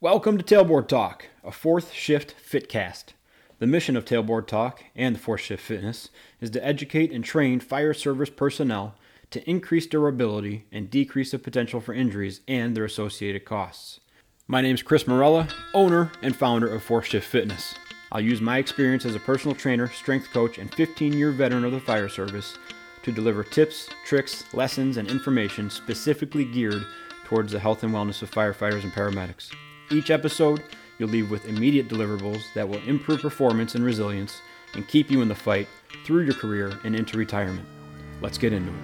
Welcome 0.00 0.38
to 0.38 0.44
Tailboard 0.44 0.86
Talk, 0.86 1.26
a 1.42 1.50
fourth 1.50 1.92
shift 1.92 2.32
fitcast. 2.40 3.14
The 3.58 3.66
mission 3.66 3.96
of 3.96 4.04
Tailboard 4.04 4.46
Talk 4.46 4.84
and 4.94 5.16
the 5.16 5.18
fourth 5.18 5.40
shift 5.40 5.60
fitness 5.60 6.10
is 6.40 6.50
to 6.50 6.64
educate 6.64 7.10
and 7.10 7.24
train 7.24 7.58
fire 7.58 7.92
service 7.92 8.30
personnel 8.30 8.94
to 9.32 9.50
increase 9.50 9.88
durability 9.88 10.66
and 10.70 10.88
decrease 10.88 11.32
the 11.32 11.38
potential 11.40 11.80
for 11.80 11.94
injuries 11.94 12.42
and 12.46 12.76
their 12.76 12.84
associated 12.84 13.44
costs. 13.44 13.98
My 14.46 14.60
name 14.60 14.76
is 14.76 14.84
Chris 14.84 15.08
Morella, 15.08 15.48
owner 15.74 16.12
and 16.22 16.36
founder 16.36 16.72
of 16.72 16.84
Fourth 16.84 17.06
Shift 17.06 17.26
Fitness. 17.26 17.74
I'll 18.12 18.20
use 18.20 18.40
my 18.40 18.58
experience 18.58 19.04
as 19.04 19.16
a 19.16 19.20
personal 19.20 19.56
trainer, 19.56 19.88
strength 19.88 20.30
coach, 20.32 20.58
and 20.58 20.72
15 20.72 21.12
year 21.14 21.32
veteran 21.32 21.64
of 21.64 21.72
the 21.72 21.80
fire 21.80 22.08
service 22.08 22.56
to 23.02 23.10
deliver 23.10 23.42
tips, 23.42 23.88
tricks, 24.06 24.44
lessons, 24.54 24.96
and 24.96 25.10
information 25.10 25.68
specifically 25.68 26.44
geared 26.44 26.86
towards 27.24 27.50
the 27.50 27.58
health 27.58 27.82
and 27.82 27.92
wellness 27.92 28.22
of 28.22 28.30
firefighters 28.30 28.84
and 28.84 28.92
paramedics. 28.92 29.50
Each 29.90 30.10
episode, 30.10 30.62
you'll 30.98 31.08
leave 31.08 31.30
with 31.30 31.46
immediate 31.46 31.88
deliverables 31.88 32.42
that 32.52 32.68
will 32.68 32.82
improve 32.82 33.22
performance 33.22 33.74
and 33.74 33.82
resilience 33.82 34.42
and 34.74 34.86
keep 34.86 35.10
you 35.10 35.22
in 35.22 35.28
the 35.28 35.34
fight 35.34 35.66
through 36.04 36.24
your 36.24 36.34
career 36.34 36.78
and 36.84 36.94
into 36.94 37.16
retirement. 37.16 37.66
Let's 38.20 38.36
get 38.36 38.52
into 38.52 38.70
it. 38.70 38.76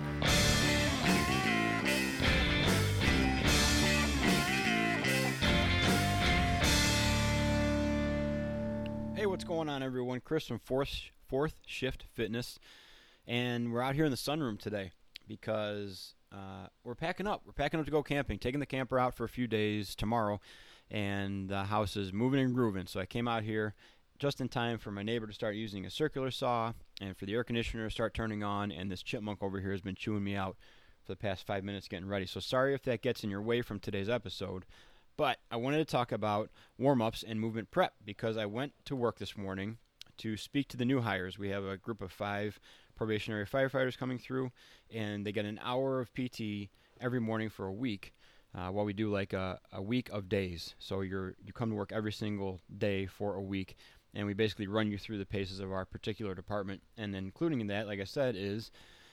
Hey, 9.15 9.27
what's 9.27 9.45
going 9.45 9.69
on, 9.69 9.83
everyone? 9.83 10.21
Chris 10.21 10.47
from 10.47 10.59
Fourth, 10.59 11.11
Fourth 11.29 11.61
Shift 11.67 12.05
Fitness, 12.15 12.59
and 13.27 13.75
we're 13.75 13.83
out 13.83 13.95
here 13.95 14.07
in 14.07 14.11
the 14.11 14.17
sunroom 14.17 14.59
today 14.59 14.93
because 15.29 16.15
uh, 16.33 16.69
we're 16.83 16.95
packing 16.95 17.27
up. 17.27 17.43
We're 17.45 17.53
packing 17.53 17.79
up 17.79 17.85
to 17.85 17.93
go 17.93 18.03
camping, 18.03 18.39
taking 18.39 18.61
the 18.61 18.65
camper 18.65 18.99
out 18.99 19.15
for 19.15 19.25
a 19.25 19.29
few 19.29 19.47
days 19.47 19.95
tomorrow 19.95 20.41
and 20.91 21.49
the 21.49 21.65
house 21.65 21.97
is 21.97 22.13
moving 22.13 22.41
and 22.41 22.55
grooving. 22.55 22.87
So 22.87 23.01
I 23.01 23.07
came 23.07 23.29
out 23.29 23.43
here 23.43 23.75
just 24.19 24.41
in 24.41 24.49
time 24.49 24.79
for 24.79 24.91
my 24.91 25.03
neighbor 25.03 25.27
to 25.27 25.33
start 25.33 25.57
using 25.57 25.85
a 25.85 25.91
circular 25.91 26.31
saw 26.31 26.73
and 27.01 27.17
for 27.17 27.27
the 27.27 27.35
air 27.35 27.45
conditioner 27.45 27.85
to 27.85 27.91
start 27.91 28.15
turning 28.15 28.43
on. 28.43 28.71
And 28.71 28.91
this 28.91 29.03
chipmunk 29.03 29.43
over 29.43 29.61
here 29.61 29.73
has 29.73 29.81
been 29.81 29.95
chewing 29.97 30.25
me 30.25 30.37
out 30.37 30.57
for 31.05 31.13
the 31.13 31.17
past 31.17 31.47
five 31.47 31.65
minutes 31.65 31.89
getting 31.89 32.09
ready. 32.09 32.27
So 32.27 32.41
sorry 32.41 32.75
if 32.75 32.83
that 32.85 33.03
gets 33.03 33.25
in 33.25 33.31
your 33.31 33.43
way 33.43 33.63
from 33.63 33.81
today's 33.81 34.09
episode. 34.09 34.65
But 35.17 35.39
I 35.51 35.57
wanted 35.57 35.79
to 35.79 35.85
talk 35.85 36.13
about 36.13 36.51
warm 36.79 37.01
ups 37.01 37.25
and 37.27 37.41
movement 37.41 37.71
prep 37.71 37.95
because 38.05 38.37
I 38.37 38.47
went 38.47 38.73
to 38.87 38.97
work 38.97 39.19
this 39.19 39.37
morning 39.37 39.79
to 40.19 40.37
speak 40.37 40.69
to 40.69 40.77
the 40.77 40.85
new 40.85 41.01
hires. 41.01 41.39
We 41.39 41.51
have 41.51 41.65
a 41.65 41.77
group 41.77 42.01
of 42.01 42.13
five 42.13 42.59
probationary 42.97 43.47
firefighters 43.47 43.99
coming 43.99 44.19
through, 44.19 44.53
and 44.93 45.25
they 45.25 45.33
get 45.33 45.45
an 45.45 45.61
hour 45.63 46.01
of 46.01 46.13
PT 46.15 46.71
every 47.01 47.21
morning 47.21 47.49
for 47.49 47.67
a 47.67 47.73
week 47.73 48.13
uh, 48.55 48.71
we 48.71 48.93
do 48.93 49.11
like 49.11 49.33
a, 49.33 49.59
a 49.73 49.83
week 49.83 50.09
of 50.11 50.29
days. 50.29 50.75
So 50.79 51.01
you're 51.01 51.35
you 51.45 51.53
come 51.53 51.71
to 51.71 51.77
work 51.77 51.93
every 51.93 52.13
single 52.13 52.61
day 52.79 53.07
for 53.07 53.35
a 53.35 53.43
week, 53.43 53.77
and 54.15 54.27
we 54.27 54.35
basically 54.35 54.69
run 54.69 54.91
you 54.91 54.99
through 54.99 55.19
the 55.19 55.27
paces 55.27 55.61
of 55.61 55.73
our 55.73 55.85
particular 55.85 56.35
department. 56.35 56.83
And 56.97 57.13
then 57.13 57.25
including 57.25 57.61
in 57.61 57.67
that, 57.69 57.87
like 57.87 58.01
I 58.01 58.05
said, 58.05 58.37
is 58.37 58.71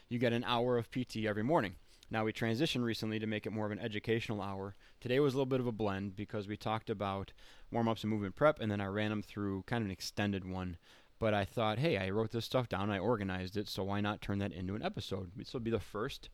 you 0.09 0.19
get 0.19 0.33
an 0.33 0.43
hour 0.43 0.77
of 0.77 0.91
PT 0.91 1.25
every 1.25 1.43
morning. 1.43 1.75
Now 2.11 2.25
we 2.25 2.33
transitioned 2.33 2.83
recently 2.83 3.19
to 3.19 3.25
make 3.25 3.45
it 3.45 3.53
more 3.53 3.65
of 3.65 3.71
an 3.71 3.79
educational 3.79 4.41
hour. 4.41 4.75
Today 4.99 5.19
was 5.21 5.33
a 5.33 5.37
little 5.37 5.45
bit 5.45 5.61
of 5.61 5.67
a 5.67 5.71
blend 5.71 6.15
because 6.15 6.47
we 6.47 6.57
talked 6.57 6.89
about 6.89 7.31
warm 7.71 7.87
ups 7.87 8.03
and 8.03 8.11
movement 8.11 8.35
prep, 8.35 8.59
and 8.59 8.69
then 8.69 8.81
I 8.81 8.87
ran 8.87 9.09
them 9.09 9.23
through 9.23 9.63
kind 9.63 9.81
of 9.81 9.85
an 9.85 9.91
extended 9.91 10.43
one. 10.45 10.77
But 11.19 11.33
I 11.33 11.45
thought, 11.45 11.79
hey, 11.79 11.97
I 11.97 12.09
wrote 12.09 12.31
this 12.31 12.45
stuff 12.45 12.67
down, 12.67 12.91
I 12.91 12.99
organized 12.99 13.55
it, 13.55 13.69
so 13.69 13.83
why 13.83 14.01
not 14.01 14.21
turn 14.21 14.39
that 14.39 14.51
into 14.51 14.75
an 14.75 14.83
episode? 14.83 15.31
This 15.35 15.53
will 15.53 15.61
be 15.61 15.71
the 15.71 15.79
first, 15.79 16.29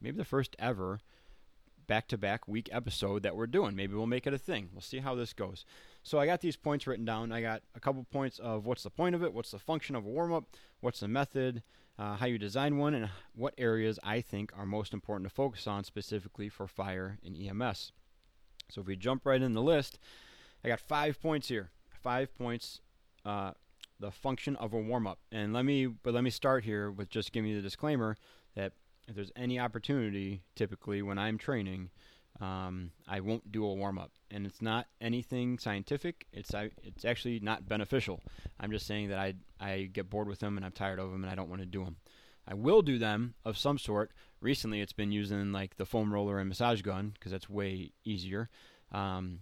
maybe 0.00 0.16
the 0.16 0.24
first 0.24 0.54
ever 0.58 1.00
back 1.86 2.08
to 2.08 2.18
back 2.18 2.48
week 2.48 2.68
episode 2.72 3.22
that 3.22 3.36
we're 3.36 3.46
doing. 3.46 3.76
Maybe 3.76 3.94
we'll 3.94 4.06
make 4.06 4.26
it 4.26 4.34
a 4.34 4.38
thing. 4.38 4.70
We'll 4.72 4.80
see 4.80 4.98
how 4.98 5.14
this 5.14 5.32
goes. 5.32 5.64
So 6.02 6.18
I 6.18 6.26
got 6.26 6.40
these 6.40 6.56
points 6.56 6.86
written 6.86 7.04
down. 7.04 7.32
I 7.32 7.40
got 7.40 7.62
a 7.74 7.80
couple 7.80 8.04
points 8.04 8.38
of 8.38 8.66
what's 8.66 8.82
the 8.82 8.90
point 8.90 9.14
of 9.14 9.22
it, 9.22 9.32
what's 9.32 9.50
the 9.50 9.58
function 9.58 9.96
of 9.96 10.04
a 10.04 10.08
warm 10.08 10.32
up, 10.32 10.44
what's 10.80 11.00
the 11.00 11.08
method, 11.08 11.62
uh, 11.98 12.16
how 12.16 12.26
you 12.26 12.38
design 12.38 12.78
one, 12.78 12.94
and 12.94 13.08
what 13.34 13.54
areas 13.58 13.98
I 14.02 14.20
think 14.20 14.52
are 14.56 14.66
most 14.66 14.92
important 14.92 15.28
to 15.28 15.34
focus 15.34 15.66
on 15.66 15.84
specifically 15.84 16.48
for 16.48 16.66
fire 16.66 17.18
and 17.24 17.36
EMS. 17.36 17.92
So 18.68 18.80
if 18.80 18.86
we 18.86 18.96
jump 18.96 19.24
right 19.24 19.40
in 19.40 19.54
the 19.54 19.62
list, 19.62 19.98
I 20.64 20.68
got 20.68 20.80
five 20.80 21.20
points 21.20 21.48
here. 21.48 21.70
Five 22.02 22.34
points. 22.36 22.80
Uh, 23.24 23.52
the 23.98 24.10
function 24.10 24.56
of 24.56 24.74
a 24.74 24.78
warm 24.78 25.06
up. 25.06 25.20
And 25.32 25.52
let 25.52 25.64
me, 25.64 25.86
but 25.86 26.12
let 26.12 26.22
me 26.22 26.30
start 26.30 26.64
here 26.64 26.90
with 26.90 27.08
just 27.08 27.32
giving 27.32 27.50
you 27.50 27.56
the 27.56 27.62
disclaimer 27.62 28.16
that 28.54 28.72
if 29.08 29.14
there's 29.14 29.32
any 29.36 29.58
opportunity, 29.58 30.42
typically 30.54 31.02
when 31.02 31.18
I'm 31.18 31.38
training, 31.38 31.90
um, 32.40 32.90
I 33.08 33.20
won't 33.20 33.50
do 33.50 33.64
a 33.64 33.74
warm 33.74 33.98
up, 33.98 34.12
and 34.30 34.46
it's 34.46 34.60
not 34.60 34.86
anything 35.00 35.58
scientific. 35.58 36.26
It's 36.32 36.54
I, 36.54 36.70
it's 36.82 37.04
actually 37.04 37.40
not 37.40 37.68
beneficial. 37.68 38.22
I'm 38.60 38.70
just 38.70 38.86
saying 38.86 39.08
that 39.08 39.18
I 39.18 39.34
I 39.60 39.88
get 39.92 40.10
bored 40.10 40.28
with 40.28 40.40
them 40.40 40.56
and 40.56 40.66
I'm 40.66 40.72
tired 40.72 40.98
of 40.98 41.10
them 41.10 41.22
and 41.22 41.30
I 41.30 41.34
don't 41.34 41.48
want 41.48 41.62
to 41.62 41.66
do 41.66 41.84
them. 41.84 41.96
I 42.46 42.54
will 42.54 42.82
do 42.82 42.98
them 42.98 43.34
of 43.44 43.58
some 43.58 43.78
sort. 43.78 44.12
Recently, 44.40 44.80
it's 44.80 44.92
been 44.92 45.12
using 45.12 45.50
like 45.52 45.76
the 45.76 45.86
foam 45.86 46.12
roller 46.12 46.38
and 46.38 46.48
massage 46.48 46.82
gun 46.82 47.12
because 47.14 47.32
that's 47.32 47.48
way 47.48 47.92
easier. 48.04 48.50
Um, 48.92 49.40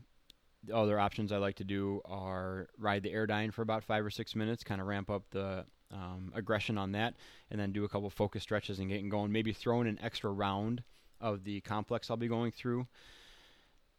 the 0.63 0.75
other 0.75 0.99
options 0.99 1.33
I 1.33 1.37
like 1.39 1.57
to 1.57 1.65
do 1.65 2.01
are 2.05 2.69
ride 2.79 3.03
the 3.03 3.13
Airdyne 3.13 3.53
for 3.53 3.63
about 3.63 3.85
five 3.85 4.05
or 4.05 4.11
six 4.11 4.35
minutes, 4.35 4.65
kind 4.65 4.81
of 4.81 4.87
ramp 4.87 5.11
up 5.11 5.25
the 5.31 5.67
um, 5.93 6.33
aggression 6.35 6.79
on 6.79 6.93
that, 6.93 7.15
and 7.51 7.61
then 7.61 7.73
do 7.73 7.85
a 7.85 7.89
couple 7.89 8.11
focus 8.11 8.43
stretches 8.43 8.79
and 8.79 8.89
getting 8.89 9.09
going. 9.09 9.33
Maybe 9.33 9.53
throw 9.53 9.81
in 9.81 9.87
an 9.87 9.99
extra 10.03 10.31
round 10.31 10.83
of 11.21 11.45
the 11.45 11.61
complex 11.61 12.11
I'll 12.11 12.17
be 12.17 12.29
going 12.29 12.53
through. 12.53 12.87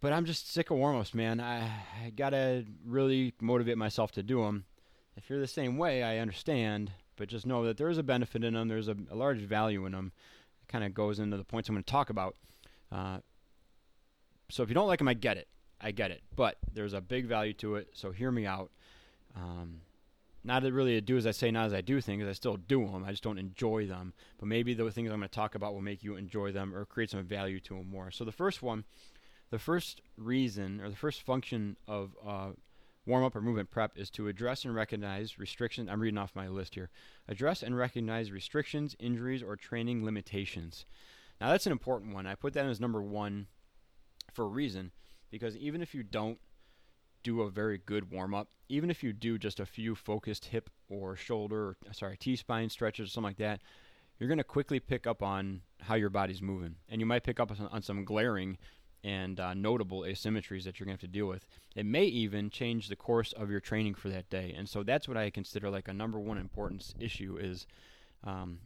But 0.01 0.13
I'm 0.13 0.25
just 0.25 0.51
sick 0.51 0.69
of 0.69 0.77
warm 0.77 0.97
ups, 0.97 1.13
man. 1.13 1.39
I, 1.39 1.61
I 2.05 2.09
gotta 2.15 2.65
really 2.85 3.33
motivate 3.41 3.77
myself 3.77 4.11
to 4.13 4.23
do 4.23 4.43
them. 4.43 4.65
If 5.15 5.29
you're 5.29 5.39
the 5.39 5.47
same 5.47 5.77
way, 5.77 6.03
I 6.03 6.17
understand, 6.19 6.91
but 7.15 7.29
just 7.29 7.45
know 7.45 7.63
that 7.65 7.77
there 7.77 7.89
is 7.89 7.97
a 7.97 8.03
benefit 8.03 8.43
in 8.43 8.53
them. 8.53 8.67
There's 8.67 8.89
a, 8.89 8.97
a 9.09 9.15
large 9.15 9.39
value 9.39 9.85
in 9.85 9.93
them. 9.93 10.11
It 10.61 10.71
kind 10.71 10.83
of 10.83 10.93
goes 10.93 11.19
into 11.19 11.37
the 11.37 11.43
points 11.43 11.69
I'm 11.69 11.75
going 11.75 11.83
to 11.83 11.91
talk 11.91 12.09
about. 12.09 12.35
Uh, 12.91 13.19
so 14.49 14.61
if 14.61 14.69
you 14.69 14.75
don't 14.75 14.87
like 14.87 14.99
them, 14.99 15.07
I 15.07 15.13
get 15.13 15.37
it. 15.37 15.47
I 15.79 15.91
get 15.91 16.11
it. 16.11 16.21
But 16.35 16.57
there's 16.73 16.93
a 16.93 17.01
big 17.01 17.25
value 17.25 17.53
to 17.53 17.75
it. 17.75 17.89
So 17.93 18.11
hear 18.11 18.29
me 18.29 18.45
out. 18.45 18.71
Um, 19.35 19.81
not 20.45 20.63
really 20.63 20.97
a 20.97 21.01
do 21.01 21.17
as 21.17 21.25
I 21.25 21.31
say, 21.31 21.49
not 21.51 21.65
as 21.65 21.73
I 21.73 21.81
do 21.81 21.99
thing, 21.99 22.19
because 22.19 22.29
I 22.29 22.33
still 22.33 22.57
do 22.57 22.85
them. 22.85 23.03
I 23.03 23.11
just 23.11 23.23
don't 23.23 23.39
enjoy 23.39 23.87
them. 23.87 24.13
But 24.37 24.47
maybe 24.47 24.73
the 24.73 24.89
things 24.91 25.11
I'm 25.11 25.19
going 25.19 25.27
to 25.29 25.35
talk 25.35 25.55
about 25.55 25.73
will 25.73 25.81
make 25.81 26.03
you 26.03 26.15
enjoy 26.15 26.51
them 26.51 26.75
or 26.75 26.85
create 26.85 27.09
some 27.09 27.23
value 27.23 27.59
to 27.61 27.75
them 27.75 27.89
more. 27.89 28.11
So 28.11 28.23
the 28.23 28.31
first 28.31 28.61
one, 28.61 28.85
the 29.49 29.59
first 29.59 30.01
reason 30.17 30.79
or 30.81 30.89
the 30.89 30.95
first 30.95 31.21
function 31.21 31.77
of 31.87 32.11
uh, 32.25 32.49
warm 33.05 33.23
up 33.23 33.35
or 33.35 33.41
movement 33.41 33.71
prep 33.71 33.97
is 33.97 34.09
to 34.11 34.27
address 34.27 34.65
and 34.65 34.75
recognize 34.75 35.39
restrictions. 35.39 35.89
I'm 35.89 35.99
reading 35.99 36.17
off 36.17 36.35
my 36.35 36.47
list 36.47 36.75
here. 36.75 36.89
Address 37.27 37.63
and 37.63 37.75
recognize 37.75 38.31
restrictions, 38.31 38.95
injuries, 38.99 39.43
or 39.43 39.55
training 39.55 40.05
limitations. 40.05 40.85
Now 41.41 41.49
that's 41.49 41.65
an 41.65 41.71
important 41.71 42.13
one. 42.13 42.25
I 42.25 42.35
put 42.35 42.53
that 42.53 42.65
as 42.65 42.79
number 42.79 43.01
one 43.01 43.47
for 44.33 44.45
a 44.45 44.49
reason 44.49 44.91
because 45.31 45.57
even 45.57 45.81
if 45.81 45.93
you 45.93 46.03
don't 46.03 46.39
do 47.25 47.41
a 47.41 47.49
very 47.49 47.81
good 47.85 48.11
warm 48.11 48.35
up, 48.35 48.49
even 48.69 48.91
if 48.91 49.03
you 49.03 49.11
do 49.11 49.39
just 49.39 49.59
a 49.59 49.65
few 49.65 49.95
focused 49.95 50.45
hip 50.45 50.69
or 50.89 51.15
shoulder, 51.15 51.69
or, 51.69 51.75
sorry, 51.91 52.15
T 52.17 52.35
spine 52.35 52.69
stretches 52.69 53.07
or 53.07 53.11
something 53.11 53.29
like 53.29 53.37
that, 53.37 53.61
you're 54.19 54.29
going 54.29 54.37
to 54.37 54.43
quickly 54.43 54.79
pick 54.79 55.07
up 55.07 55.23
on 55.23 55.61
how 55.81 55.95
your 55.95 56.11
body's 56.11 56.41
moving. 56.41 56.75
And 56.87 57.01
you 57.01 57.07
might 57.07 57.23
pick 57.23 57.39
up 57.39 57.51
on, 57.59 57.81
some 57.81 58.05
glaring 58.05 58.59
and 59.03 59.39
uh, 59.39 59.55
notable 59.55 60.01
asymmetries 60.01 60.63
that 60.63 60.79
you're 60.79 60.85
going 60.85 60.97
to 60.97 61.03
have 61.03 61.11
to 61.11 61.17
deal 61.19 61.25
with. 61.25 61.47
It 61.75 61.85
may 61.87 62.05
even 62.05 62.51
change 62.51 62.89
the 62.89 62.95
course 62.95 63.33
of 63.33 63.49
your 63.49 63.59
training 63.59 63.95
for 63.95 64.09
that 64.09 64.29
day. 64.29 64.53
And 64.55 64.69
so 64.69 64.83
that's 64.83 65.07
what 65.07 65.17
I 65.17 65.31
consider 65.31 65.69
like 65.71 65.87
a 65.87 65.93
number 65.93 66.19
one 66.19 66.37
importance 66.37 66.93
issue 66.99 67.37
is 67.41 67.65
um, 68.23 68.59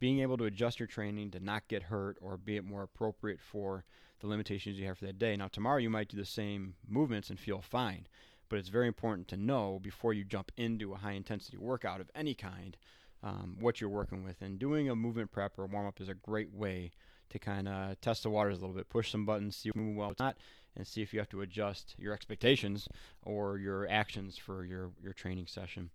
being 0.00 0.20
able 0.20 0.36
to 0.38 0.44
adjust 0.44 0.80
your 0.80 0.88
training 0.88 1.30
to 1.30 1.40
not 1.40 1.68
get 1.68 1.84
hurt 1.84 2.16
or 2.20 2.36
be 2.36 2.56
it 2.56 2.64
more 2.64 2.82
appropriate 2.82 3.40
for 3.40 3.84
the 4.22 4.28
limitations 4.28 4.78
you 4.78 4.86
have 4.86 4.98
for 4.98 5.04
that 5.04 5.18
day. 5.18 5.36
Now, 5.36 5.48
tomorrow 5.48 5.78
you 5.78 5.90
might 5.90 6.08
do 6.08 6.16
the 6.16 6.24
same 6.24 6.74
movements 6.88 7.28
and 7.28 7.38
feel 7.38 7.60
fine, 7.60 8.06
but 8.48 8.58
it's 8.58 8.68
very 8.68 8.86
important 8.86 9.28
to 9.28 9.36
know 9.36 9.78
before 9.82 10.14
you 10.14 10.24
jump 10.24 10.50
into 10.56 10.92
a 10.92 10.96
high 10.96 11.12
intensity 11.12 11.58
workout 11.58 12.00
of 12.00 12.10
any 12.14 12.34
kind 12.34 12.76
um, 13.22 13.56
what 13.60 13.80
you're 13.80 13.90
working 13.90 14.24
with. 14.24 14.40
And 14.40 14.58
doing 14.58 14.88
a 14.88 14.96
movement 14.96 15.30
prep 15.30 15.58
or 15.58 15.66
warm 15.66 15.86
up 15.86 16.00
is 16.00 16.08
a 16.08 16.14
great 16.14 16.52
way 16.52 16.92
to 17.30 17.38
kind 17.38 17.68
of 17.68 18.00
test 18.00 18.22
the 18.22 18.30
waters 18.30 18.58
a 18.58 18.60
little 18.60 18.76
bit, 18.76 18.88
push 18.88 19.10
some 19.10 19.26
buttons, 19.26 19.56
see 19.56 19.68
if 19.68 19.76
you 19.76 19.82
move 19.82 19.96
well 19.96 20.14
not, 20.18 20.36
and 20.76 20.86
see 20.86 21.02
if 21.02 21.12
you 21.12 21.18
have 21.18 21.28
to 21.30 21.40
adjust 21.40 21.94
your 21.98 22.12
expectations 22.12 22.88
or 23.22 23.58
your 23.58 23.88
actions 23.88 24.38
for 24.38 24.64
your, 24.64 24.90
your 25.02 25.12
training 25.12 25.46
session. 25.46 25.90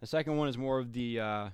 The 0.00 0.06
second 0.06 0.36
one 0.36 0.48
is 0.48 0.56
more 0.56 0.78
of 0.78 0.92
the 0.92 1.20
uh, 1.20 1.48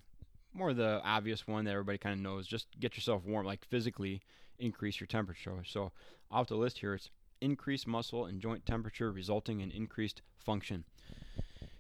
more 0.55 0.73
the 0.73 1.01
obvious 1.05 1.47
one 1.47 1.65
that 1.65 1.73
everybody 1.73 1.99
kind 1.99 2.15
of 2.15 2.21
knows. 2.21 2.47
Just 2.47 2.67
get 2.79 2.97
yourself 2.97 3.25
warm, 3.25 3.47
like 3.47 3.65
physically 3.65 4.23
increase 4.59 5.01
your 5.01 5.07
temperature. 5.07 5.63
So 5.67 5.93
off 6.31 6.49
the 6.49 6.57
list 6.57 6.79
here, 6.79 6.95
it's 6.95 7.11
increased 7.41 7.87
muscle 7.87 8.25
and 8.25 8.41
joint 8.41 8.65
temperature 8.65 9.13
resulting 9.13 9.61
in 9.61 9.71
increased 9.71 10.23
function. 10.39 10.85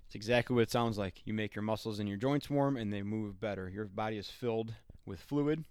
It's 0.06 0.14
exactly 0.14 0.54
what 0.54 0.62
it 0.62 0.70
sounds 0.70 0.98
like. 0.98 1.22
You 1.24 1.34
make 1.34 1.54
your 1.54 1.62
muscles 1.62 1.98
and 1.98 2.08
your 2.08 2.18
joints 2.18 2.50
warm 2.50 2.76
and 2.76 2.92
they 2.92 3.02
move 3.02 3.40
better. 3.40 3.68
Your 3.68 3.86
body 3.86 4.18
is 4.18 4.28
filled 4.28 4.74
with 5.06 5.20
fluid. 5.20 5.64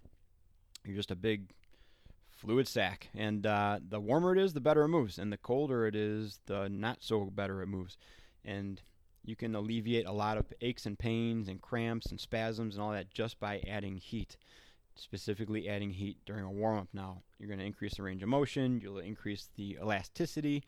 You're 0.85 0.97
just 0.97 1.11
a 1.11 1.15
big 1.15 1.51
fluid 2.31 2.67
sac. 2.67 3.09
And 3.15 3.45
uh, 3.45 3.79
the 3.87 3.99
warmer 3.99 4.33
it 4.33 4.39
is, 4.39 4.53
the 4.53 4.59
better 4.59 4.83
it 4.83 4.89
moves. 4.89 5.17
And 5.17 5.31
the 5.31 5.37
colder 5.37 5.87
it 5.87 5.95
is, 5.95 6.39
the 6.45 6.67
not 6.69 6.97
so 7.01 7.25
better 7.25 7.61
it 7.61 7.67
moves. 7.67 7.97
And 8.43 8.81
you 9.23 9.35
can 9.35 9.55
alleviate 9.55 10.05
a 10.05 10.11
lot 10.11 10.37
of 10.37 10.45
aches 10.61 10.85
and 10.85 10.97
pains 10.97 11.47
and 11.47 11.61
cramps 11.61 12.07
and 12.07 12.19
spasms 12.19 12.75
and 12.75 12.83
all 12.83 12.91
that 12.91 13.13
just 13.13 13.39
by 13.39 13.63
adding 13.67 13.97
heat. 13.97 14.37
Specifically, 14.95 15.67
adding 15.67 15.89
heat 15.89 16.17
during 16.25 16.43
a 16.43 16.51
warm 16.51 16.77
up. 16.77 16.87
Now, 16.93 17.23
you're 17.39 17.47
going 17.47 17.59
to 17.59 17.65
increase 17.65 17.95
the 17.95 18.03
range 18.03 18.21
of 18.21 18.29
motion, 18.29 18.79
you'll 18.79 18.99
increase 18.99 19.49
the 19.55 19.77
elasticity. 19.81 20.63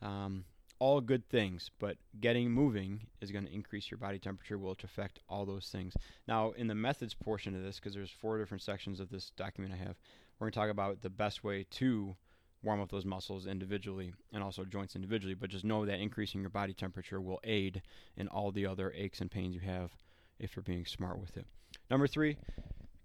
Um, 0.00 0.44
all 0.78 1.00
good 1.00 1.28
things, 1.28 1.70
but 1.78 1.96
getting 2.20 2.50
moving 2.50 3.06
is 3.20 3.30
going 3.30 3.46
to 3.46 3.52
increase 3.52 3.90
your 3.90 3.98
body 3.98 4.18
temperature, 4.18 4.58
which 4.58 4.84
affect 4.84 5.18
all 5.28 5.44
those 5.44 5.68
things. 5.68 5.94
Now, 6.28 6.52
in 6.52 6.66
the 6.66 6.74
methods 6.74 7.14
portion 7.14 7.54
of 7.56 7.62
this, 7.62 7.76
because 7.76 7.94
there's 7.94 8.10
four 8.10 8.38
different 8.38 8.62
sections 8.62 9.00
of 9.00 9.08
this 9.08 9.30
document 9.30 9.74
I 9.74 9.78
have, 9.78 9.96
we're 10.38 10.46
going 10.46 10.52
to 10.52 10.58
talk 10.58 10.70
about 10.70 11.00
the 11.02 11.10
best 11.10 11.42
way 11.42 11.64
to 11.70 12.16
warm 12.64 12.80
up 12.80 12.90
those 12.90 13.04
muscles 13.04 13.46
individually 13.46 14.12
and 14.32 14.42
also 14.42 14.64
joints 14.64 14.96
individually. 14.96 15.34
But 15.34 15.50
just 15.50 15.64
know 15.64 15.84
that 15.84 16.00
increasing 16.00 16.40
your 16.40 16.50
body 16.50 16.72
temperature 16.72 17.20
will 17.20 17.40
aid 17.44 17.82
in 18.16 18.28
all 18.28 18.50
the 18.50 18.66
other 18.66 18.92
aches 18.96 19.20
and 19.20 19.30
pains 19.30 19.54
you 19.54 19.60
have 19.60 19.92
if 20.38 20.56
you're 20.56 20.62
being 20.62 20.86
smart 20.86 21.20
with 21.20 21.36
it. 21.36 21.46
Number 21.90 22.06
three, 22.06 22.36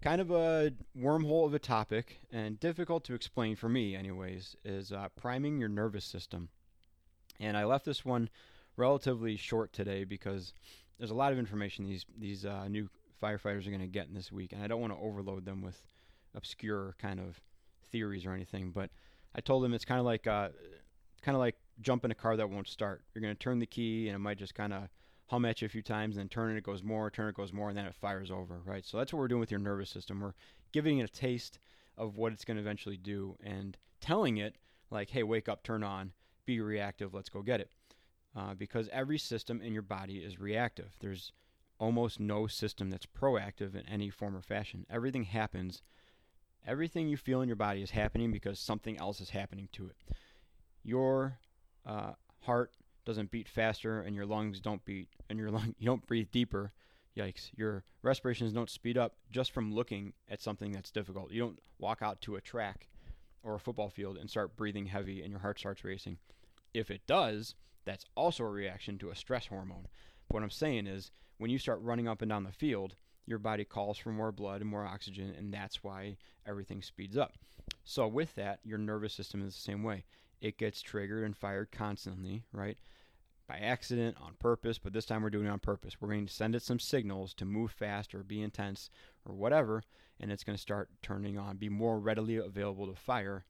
kind 0.00 0.20
of 0.20 0.30
a 0.30 0.72
wormhole 0.98 1.46
of 1.46 1.54
a 1.54 1.58
topic 1.58 2.20
and 2.32 2.58
difficult 2.58 3.04
to 3.04 3.14
explain 3.14 3.56
for 3.56 3.68
me, 3.68 3.94
anyways, 3.94 4.56
is 4.64 4.92
uh, 4.92 5.08
priming 5.16 5.58
your 5.58 5.68
nervous 5.68 6.04
system. 6.04 6.48
And 7.38 7.56
I 7.56 7.64
left 7.64 7.84
this 7.84 8.04
one 8.04 8.28
relatively 8.76 9.36
short 9.36 9.72
today 9.72 10.04
because 10.04 10.52
there's 10.98 11.10
a 11.10 11.14
lot 11.14 11.32
of 11.32 11.38
information 11.38 11.86
these 11.86 12.04
these 12.18 12.44
uh, 12.44 12.68
new 12.68 12.88
firefighters 13.22 13.66
are 13.66 13.70
going 13.70 13.80
to 13.80 13.86
get 13.86 14.08
in 14.08 14.14
this 14.14 14.32
week, 14.32 14.52
and 14.52 14.62
I 14.62 14.66
don't 14.66 14.80
want 14.80 14.92
to 14.92 14.98
overload 14.98 15.44
them 15.44 15.62
with 15.62 15.80
obscure 16.34 16.94
kind 16.98 17.20
of 17.20 17.40
theories 17.90 18.26
or 18.26 18.32
anything. 18.32 18.70
But 18.70 18.90
I 19.34 19.40
told 19.40 19.62
them 19.62 19.74
it's 19.74 19.84
kind 19.84 20.00
of 20.00 20.06
like 20.06 20.26
uh, 20.26 20.48
kind 21.22 21.36
of 21.36 21.40
like 21.40 21.56
jumping 21.80 22.10
a 22.10 22.14
car 22.14 22.36
that 22.36 22.50
won't 22.50 22.68
start. 22.68 23.02
You're 23.14 23.22
going 23.22 23.34
to 23.34 23.38
turn 23.38 23.58
the 23.58 23.66
key, 23.66 24.08
and 24.08 24.14
it 24.14 24.18
might 24.18 24.38
just 24.38 24.54
kind 24.54 24.72
of 24.72 24.88
hum 25.26 25.44
at 25.44 25.62
you 25.62 25.66
a 25.66 25.68
few 25.68 25.82
times, 25.82 26.16
and 26.16 26.22
then 26.22 26.28
turn 26.28 26.50
it, 26.54 26.58
it 26.58 26.64
goes 26.64 26.82
more, 26.82 27.10
turn 27.10 27.28
it 27.28 27.36
goes 27.36 27.52
more, 27.52 27.68
and 27.68 27.78
then 27.78 27.86
it 27.86 27.94
fires 27.94 28.30
over, 28.30 28.60
right? 28.64 28.84
So 28.84 28.98
that's 28.98 29.12
what 29.12 29.20
we're 29.20 29.28
doing 29.28 29.40
with 29.40 29.50
your 29.50 29.60
nervous 29.60 29.90
system. 29.90 30.20
We're 30.20 30.34
giving 30.72 30.98
it 30.98 31.04
a 31.04 31.12
taste 31.12 31.58
of 31.96 32.16
what 32.16 32.32
it's 32.32 32.44
going 32.44 32.56
to 32.56 32.62
eventually 32.62 32.96
do, 32.96 33.36
and 33.42 33.76
telling 34.00 34.38
it 34.38 34.56
like, 34.90 35.10
"Hey, 35.10 35.22
wake 35.22 35.48
up, 35.48 35.62
turn 35.62 35.82
on." 35.82 36.12
be 36.50 36.60
reactive, 36.60 37.14
let's 37.14 37.28
go 37.28 37.42
get 37.42 37.60
it. 37.60 37.70
Uh, 38.34 38.54
because 38.54 38.88
every 38.92 39.18
system 39.18 39.60
in 39.60 39.72
your 39.72 39.82
body 39.82 40.18
is 40.18 40.40
reactive. 40.40 40.96
There's 41.00 41.32
almost 41.78 42.20
no 42.20 42.46
system 42.46 42.90
that's 42.90 43.06
proactive 43.06 43.74
in 43.74 43.88
any 43.88 44.10
form 44.10 44.36
or 44.36 44.42
fashion. 44.42 44.86
Everything 44.90 45.24
happens, 45.24 45.82
everything 46.66 47.08
you 47.08 47.16
feel 47.16 47.42
in 47.42 47.48
your 47.48 47.56
body 47.56 47.82
is 47.82 47.90
happening 47.90 48.32
because 48.32 48.58
something 48.58 48.98
else 48.98 49.20
is 49.20 49.30
happening 49.30 49.68
to 49.72 49.86
it. 49.86 49.96
Your 50.82 51.38
uh, 51.86 52.12
heart 52.42 52.72
doesn't 53.04 53.30
beat 53.30 53.48
faster, 53.48 54.00
and 54.00 54.14
your 54.14 54.26
lungs 54.26 54.60
don't 54.60 54.84
beat, 54.84 55.08
and 55.28 55.38
your 55.38 55.50
lung 55.52 55.74
you 55.78 55.86
don't 55.86 56.06
breathe 56.06 56.30
deeper. 56.30 56.72
Yikes! 57.16 57.50
Your 57.56 57.84
respirations 58.02 58.52
don't 58.52 58.70
speed 58.70 58.96
up 58.96 59.16
just 59.30 59.52
from 59.52 59.74
looking 59.74 60.12
at 60.28 60.40
something 60.40 60.72
that's 60.72 60.90
difficult. 60.90 61.32
You 61.32 61.40
don't 61.40 61.58
walk 61.78 62.02
out 62.02 62.20
to 62.22 62.36
a 62.36 62.40
track 62.40 62.88
or 63.42 63.54
a 63.54 63.60
football 63.60 63.90
field 63.90 64.16
and 64.16 64.30
start 64.30 64.56
breathing 64.56 64.86
heavy, 64.86 65.22
and 65.22 65.30
your 65.30 65.40
heart 65.40 65.58
starts 65.58 65.84
racing 65.84 66.18
if 66.74 66.90
it 66.90 67.06
does, 67.06 67.54
that's 67.84 68.04
also 68.16 68.44
a 68.44 68.50
reaction 68.50 68.98
to 68.98 69.10
a 69.10 69.16
stress 69.16 69.46
hormone. 69.46 69.86
But 70.28 70.34
what 70.34 70.42
I'm 70.42 70.50
saying 70.50 70.86
is, 70.86 71.10
when 71.38 71.50
you 71.50 71.58
start 71.58 71.80
running 71.82 72.08
up 72.08 72.22
and 72.22 72.28
down 72.28 72.44
the 72.44 72.52
field, 72.52 72.94
your 73.26 73.38
body 73.38 73.64
calls 73.64 73.98
for 73.98 74.10
more 74.10 74.32
blood 74.32 74.60
and 74.60 74.70
more 74.70 74.84
oxygen, 74.84 75.34
and 75.36 75.52
that's 75.52 75.82
why 75.82 76.16
everything 76.46 76.82
speeds 76.82 77.16
up. 77.16 77.34
So, 77.84 78.06
with 78.08 78.34
that, 78.34 78.60
your 78.64 78.78
nervous 78.78 79.14
system 79.14 79.46
is 79.46 79.54
the 79.54 79.60
same 79.60 79.82
way. 79.82 80.04
It 80.40 80.58
gets 80.58 80.82
triggered 80.82 81.24
and 81.24 81.36
fired 81.36 81.70
constantly, 81.70 82.42
right? 82.52 82.78
By 83.46 83.58
accident, 83.58 84.16
on 84.20 84.34
purpose, 84.38 84.78
but 84.78 84.92
this 84.92 85.04
time 85.04 85.22
we're 85.22 85.30
doing 85.30 85.46
it 85.46 85.50
on 85.50 85.58
purpose. 85.58 86.00
We're 86.00 86.08
going 86.08 86.26
to 86.26 86.32
send 86.32 86.54
it 86.54 86.62
some 86.62 86.78
signals 86.78 87.34
to 87.34 87.44
move 87.44 87.72
fast 87.72 88.14
or 88.14 88.22
be 88.22 88.42
intense 88.42 88.90
or 89.26 89.34
whatever, 89.34 89.82
and 90.18 90.30
it's 90.30 90.44
going 90.44 90.56
to 90.56 90.62
start 90.62 90.88
turning 91.02 91.38
on, 91.38 91.56
be 91.56 91.68
more 91.68 91.98
readily 91.98 92.36
available 92.36 92.86
to 92.86 92.94
fire 92.94 93.44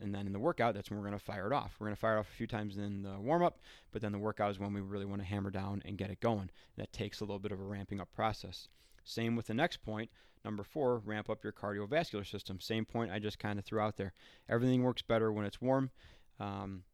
and 0.00 0.14
then 0.14 0.26
in 0.26 0.32
the 0.32 0.38
workout, 0.38 0.74
that's 0.74 0.90
when 0.90 0.98
we're 0.98 1.06
going 1.06 1.18
to 1.18 1.24
fire 1.24 1.46
it 1.46 1.52
off. 1.52 1.74
We're 1.78 1.86
going 1.86 1.96
to 1.96 2.00
fire 2.00 2.16
it 2.16 2.20
off 2.20 2.28
a 2.28 2.36
few 2.36 2.46
times 2.46 2.76
in 2.76 3.02
the 3.02 3.18
warm 3.18 3.42
up, 3.42 3.58
but 3.92 4.02
then 4.02 4.12
the 4.12 4.18
workout 4.18 4.50
is 4.50 4.58
when 4.58 4.72
we 4.72 4.80
really 4.80 5.04
want 5.04 5.20
to 5.20 5.26
hammer 5.26 5.50
down 5.50 5.82
and 5.84 5.98
get 5.98 6.10
it 6.10 6.20
going. 6.20 6.50
That 6.76 6.92
takes 6.92 7.20
a 7.20 7.24
little 7.24 7.38
bit 7.38 7.52
of 7.52 7.60
a 7.60 7.64
ramping 7.64 8.00
up 8.00 8.12
process. 8.14 8.68
Same 9.08 9.36
with 9.36 9.46
the 9.46 9.54
next 9.54 9.78
point. 9.78 10.10
Number 10.44 10.62
four, 10.62 10.98
ramp 10.98 11.30
up 11.30 11.42
your 11.42 11.52
cardiovascular 11.52 12.26
system. 12.26 12.60
Same 12.60 12.84
point 12.84 13.10
I 13.10 13.18
just 13.18 13.38
kind 13.38 13.58
of 13.58 13.64
threw 13.64 13.80
out 13.80 13.96
there. 13.96 14.12
Everything 14.48 14.82
works 14.82 15.02
better 15.02 15.32
when 15.32 15.46
it's 15.46 15.60
warm. 15.60 15.90
Um, 16.38 16.84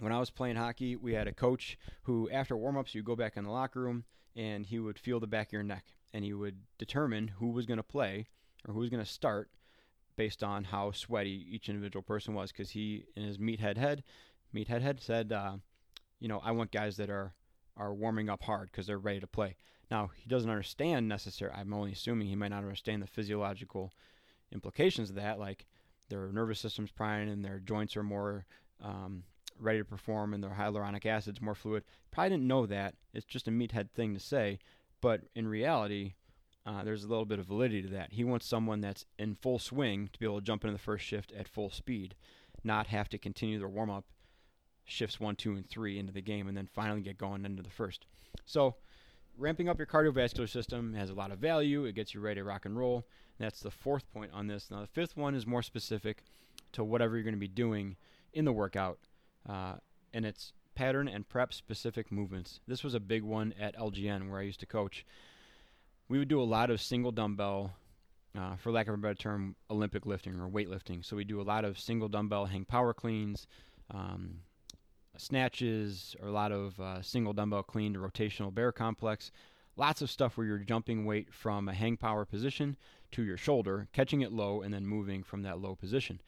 when 0.00 0.12
I 0.12 0.18
was 0.18 0.30
playing 0.30 0.56
hockey, 0.56 0.96
we 0.96 1.14
had 1.14 1.28
a 1.28 1.32
coach 1.32 1.78
who, 2.02 2.28
after 2.30 2.56
warm 2.56 2.76
ups, 2.76 2.94
you 2.94 3.02
go 3.02 3.14
back 3.14 3.36
in 3.36 3.44
the 3.44 3.50
locker 3.50 3.80
room 3.80 4.04
and 4.34 4.66
he 4.66 4.78
would 4.78 4.98
feel 4.98 5.20
the 5.20 5.26
back 5.26 5.48
of 5.48 5.52
your 5.52 5.62
neck 5.62 5.84
and 6.12 6.24
he 6.24 6.32
would 6.32 6.56
determine 6.78 7.28
who 7.28 7.50
was 7.50 7.66
going 7.66 7.76
to 7.76 7.82
play 7.82 8.26
or 8.66 8.74
who 8.74 8.80
was 8.80 8.90
going 8.90 9.04
to 9.04 9.10
start 9.10 9.50
based 10.16 10.42
on 10.42 10.64
how 10.64 10.92
sweaty 10.92 11.46
each 11.50 11.68
individual 11.68 12.02
person 12.02 12.34
was 12.34 12.50
because 12.52 12.70
he 12.70 13.04
in 13.16 13.24
his 13.24 13.38
meathead 13.38 13.76
head 13.76 14.02
meathead 14.54 14.80
head 14.80 15.00
said 15.00 15.32
uh, 15.32 15.56
you 16.20 16.28
know 16.28 16.40
i 16.44 16.52
want 16.52 16.70
guys 16.70 16.96
that 16.96 17.10
are 17.10 17.34
are 17.76 17.92
warming 17.92 18.28
up 18.28 18.44
hard 18.44 18.70
because 18.70 18.86
they're 18.86 18.98
ready 18.98 19.18
to 19.18 19.26
play 19.26 19.56
now 19.90 20.10
he 20.16 20.28
doesn't 20.28 20.50
understand 20.50 21.08
necessarily 21.08 21.56
i'm 21.56 21.72
only 21.72 21.92
assuming 21.92 22.26
he 22.26 22.36
might 22.36 22.48
not 22.48 22.62
understand 22.62 23.02
the 23.02 23.06
physiological 23.06 23.92
implications 24.52 25.10
of 25.10 25.16
that 25.16 25.38
like 25.38 25.66
their 26.08 26.30
nervous 26.32 26.60
system's 26.60 26.90
priming 26.90 27.30
and 27.30 27.44
their 27.44 27.58
joints 27.58 27.96
are 27.96 28.02
more 28.02 28.44
um, 28.82 29.24
ready 29.58 29.78
to 29.78 29.84
perform 29.84 30.34
and 30.34 30.42
their 30.42 30.50
hyaluronic 30.50 31.06
acid's 31.06 31.40
more 31.40 31.54
fluid 31.54 31.84
probably 32.10 32.30
didn't 32.30 32.46
know 32.46 32.66
that 32.66 32.94
it's 33.12 33.24
just 33.24 33.48
a 33.48 33.50
meathead 33.50 33.90
thing 33.90 34.14
to 34.14 34.20
say 34.20 34.58
but 35.00 35.22
in 35.34 35.46
reality 35.46 36.14
uh, 36.66 36.82
there's 36.82 37.04
a 37.04 37.08
little 37.08 37.26
bit 37.26 37.38
of 37.38 37.46
validity 37.46 37.82
to 37.82 37.88
that. 37.88 38.12
He 38.12 38.24
wants 38.24 38.46
someone 38.46 38.80
that's 38.80 39.04
in 39.18 39.34
full 39.34 39.58
swing 39.58 40.08
to 40.12 40.18
be 40.18 40.24
able 40.24 40.40
to 40.40 40.44
jump 40.44 40.64
into 40.64 40.72
the 40.72 40.82
first 40.82 41.04
shift 41.04 41.32
at 41.32 41.46
full 41.46 41.70
speed, 41.70 42.14
not 42.62 42.86
have 42.86 43.08
to 43.10 43.18
continue 43.18 43.58
their 43.58 43.68
warm 43.68 43.90
up 43.90 44.06
shifts 44.86 45.20
one, 45.20 45.36
two, 45.36 45.52
and 45.52 45.68
three 45.68 45.98
into 45.98 46.12
the 46.12 46.22
game, 46.22 46.48
and 46.48 46.56
then 46.56 46.68
finally 46.72 47.00
get 47.00 47.18
going 47.18 47.44
into 47.44 47.62
the 47.62 47.70
first. 47.70 48.06
So, 48.44 48.76
ramping 49.38 49.68
up 49.68 49.78
your 49.78 49.86
cardiovascular 49.86 50.48
system 50.48 50.94
has 50.94 51.10
a 51.10 51.14
lot 51.14 51.32
of 51.32 51.38
value. 51.38 51.84
It 51.84 51.94
gets 51.94 52.14
you 52.14 52.20
ready 52.20 52.40
to 52.40 52.44
rock 52.44 52.64
and 52.64 52.76
roll. 52.76 53.06
That's 53.38 53.60
the 53.60 53.70
fourth 53.70 54.10
point 54.12 54.30
on 54.32 54.46
this. 54.46 54.70
Now, 54.70 54.80
the 54.80 54.86
fifth 54.86 55.16
one 55.16 55.34
is 55.34 55.46
more 55.46 55.62
specific 55.62 56.22
to 56.72 56.84
whatever 56.84 57.16
you're 57.16 57.24
going 57.24 57.34
to 57.34 57.40
be 57.40 57.48
doing 57.48 57.96
in 58.32 58.44
the 58.44 58.52
workout, 58.52 58.98
uh, 59.48 59.74
and 60.12 60.24
it's 60.24 60.52
pattern 60.74 61.08
and 61.08 61.28
prep 61.28 61.52
specific 61.52 62.10
movements. 62.10 62.60
This 62.66 62.82
was 62.82 62.94
a 62.94 63.00
big 63.00 63.22
one 63.22 63.54
at 63.60 63.76
LGN 63.76 64.28
where 64.28 64.40
I 64.40 64.44
used 64.44 64.60
to 64.60 64.66
coach 64.66 65.04
we 66.08 66.18
would 66.18 66.28
do 66.28 66.40
a 66.40 66.44
lot 66.44 66.70
of 66.70 66.80
single 66.80 67.12
dumbbell, 67.12 67.74
uh, 68.38 68.56
for 68.56 68.70
lack 68.70 68.88
of 68.88 68.94
a 68.94 68.98
better 68.98 69.14
term, 69.14 69.56
Olympic 69.70 70.06
lifting 70.06 70.38
or 70.38 70.48
weightlifting. 70.48 71.04
So 71.04 71.16
we 71.16 71.24
do 71.24 71.40
a 71.40 71.42
lot 71.42 71.64
of 71.64 71.78
single 71.78 72.08
dumbbell 72.08 72.46
hang 72.46 72.64
power 72.64 72.92
cleans, 72.92 73.46
um, 73.90 74.40
snatches, 75.16 76.16
or 76.20 76.28
a 76.28 76.32
lot 76.32 76.52
of 76.52 76.78
uh, 76.80 77.02
single 77.02 77.32
dumbbell 77.32 77.62
clean 77.62 77.94
to 77.94 77.98
rotational 77.98 78.54
bear 78.54 78.72
complex. 78.72 79.30
Lots 79.76 80.02
of 80.02 80.10
stuff 80.10 80.36
where 80.36 80.46
you're 80.46 80.58
jumping 80.58 81.04
weight 81.04 81.32
from 81.32 81.68
a 81.68 81.74
hang 81.74 81.96
power 81.96 82.24
position 82.24 82.76
to 83.12 83.22
your 83.22 83.36
shoulder, 83.36 83.88
catching 83.92 84.20
it 84.20 84.32
low, 84.32 84.62
and 84.62 84.72
then 84.72 84.86
moving 84.86 85.22
from 85.22 85.42
that 85.42 85.60
low 85.60 85.74
position. 85.74 86.20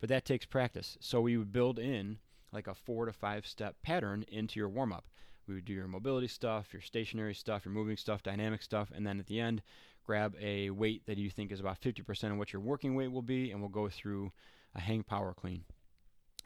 But 0.00 0.08
that 0.08 0.24
takes 0.24 0.46
practice. 0.46 0.96
So 1.00 1.20
we 1.20 1.36
would 1.36 1.52
build 1.52 1.78
in 1.78 2.18
like 2.52 2.66
a 2.66 2.74
four 2.74 3.06
to 3.06 3.12
five 3.12 3.46
step 3.46 3.76
pattern 3.82 4.24
into 4.28 4.58
your 4.58 4.68
warm 4.68 4.92
up. 4.92 5.04
We 5.46 5.54
would 5.54 5.64
do 5.64 5.72
your 5.72 5.88
mobility 5.88 6.28
stuff, 6.28 6.72
your 6.72 6.82
stationary 6.82 7.34
stuff, 7.34 7.64
your 7.64 7.74
moving 7.74 7.96
stuff, 7.96 8.22
dynamic 8.22 8.62
stuff, 8.62 8.90
and 8.94 9.06
then 9.06 9.18
at 9.18 9.26
the 9.26 9.40
end, 9.40 9.62
grab 10.04 10.36
a 10.40 10.70
weight 10.70 11.06
that 11.06 11.18
you 11.18 11.30
think 11.30 11.52
is 11.52 11.60
about 11.60 11.80
50% 11.80 12.32
of 12.32 12.38
what 12.38 12.52
your 12.52 12.62
working 12.62 12.94
weight 12.94 13.12
will 13.12 13.22
be, 13.22 13.50
and 13.50 13.60
we'll 13.60 13.68
go 13.68 13.88
through 13.88 14.32
a 14.74 14.80
hang 14.80 15.02
power 15.02 15.34
clean. 15.34 15.64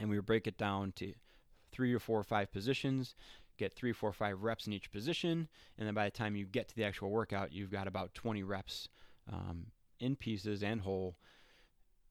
And 0.00 0.08
we 0.08 0.16
would 0.16 0.26
break 0.26 0.46
it 0.46 0.58
down 0.58 0.92
to 0.96 1.14
three 1.74 1.92
or 1.92 1.98
four 1.98 2.18
or 2.18 2.24
five 2.24 2.52
positions, 2.52 3.14
get 3.58 3.74
three, 3.74 3.92
four, 3.92 4.12
five 4.12 4.42
reps 4.42 4.66
in 4.66 4.72
each 4.72 4.90
position, 4.90 5.48
and 5.76 5.86
then 5.86 5.94
by 5.94 6.04
the 6.04 6.10
time 6.10 6.36
you 6.36 6.46
get 6.46 6.68
to 6.68 6.76
the 6.76 6.84
actual 6.84 7.10
workout, 7.10 7.52
you've 7.52 7.70
got 7.70 7.86
about 7.86 8.14
20 8.14 8.42
reps 8.44 8.88
um, 9.30 9.66
in 10.00 10.16
pieces 10.16 10.62
and 10.62 10.80
whole 10.80 11.16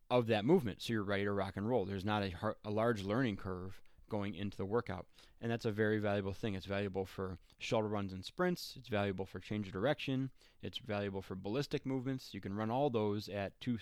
of 0.10 0.28
that 0.28 0.46
movement. 0.46 0.82
So 0.82 0.94
you're 0.94 1.04
ready 1.04 1.24
to 1.24 1.32
rock 1.32 1.54
and 1.56 1.68
roll. 1.68 1.86
There's 1.86 2.06
not 2.06 2.24
a, 2.24 2.34
a 2.66 2.70
large 2.70 3.04
learning 3.04 3.38
curve 3.38 3.82
going 4.10 4.36
into 4.36 4.58
the 4.58 4.66
workout. 4.66 5.08
And 5.42 5.52
that's 5.52 5.66
a 5.66 5.72
very 5.72 6.00
valuable 6.00 6.34
thing. 6.34 6.56
It's 6.56 6.66
valuable 6.66 7.06
for 7.06 7.38
shuttle 7.58 7.90
runs 7.90 8.14
and 8.14 8.24
sprints. 8.24 8.76
It's 8.78 8.88
valuable 8.88 9.26
for 9.26 9.40
change 9.40 9.68
of 9.68 9.74
direction. 9.74 10.30
It's 10.62 10.78
valuable 10.78 11.22
for 11.22 11.36
ballistic 11.36 11.86
movements. 11.86 12.34
You 12.34 12.40
can 12.40 12.54
run 12.54 12.70
all 12.70 12.90
those 12.90 13.28
at 13.28 13.60
two, 13.60 13.80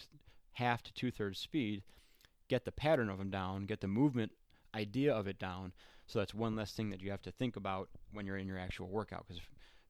half 0.53 0.81
to 0.83 0.93
two 0.93 1.11
thirds 1.11 1.39
speed, 1.39 1.83
get 2.47 2.65
the 2.65 2.71
pattern 2.71 3.09
of 3.09 3.17
them 3.17 3.29
down, 3.29 3.65
get 3.65 3.81
the 3.81 3.87
movement 3.87 4.31
idea 4.75 5.13
of 5.13 5.27
it 5.27 5.39
down. 5.39 5.73
So 6.07 6.19
that's 6.19 6.33
one 6.33 6.55
less 6.55 6.73
thing 6.73 6.89
that 6.89 7.01
you 7.01 7.11
have 7.11 7.21
to 7.23 7.31
think 7.31 7.55
about 7.55 7.89
when 8.11 8.25
you're 8.25 8.37
in 8.37 8.47
your 8.47 8.59
actual 8.59 8.87
workout. 8.87 9.25
Because 9.27 9.41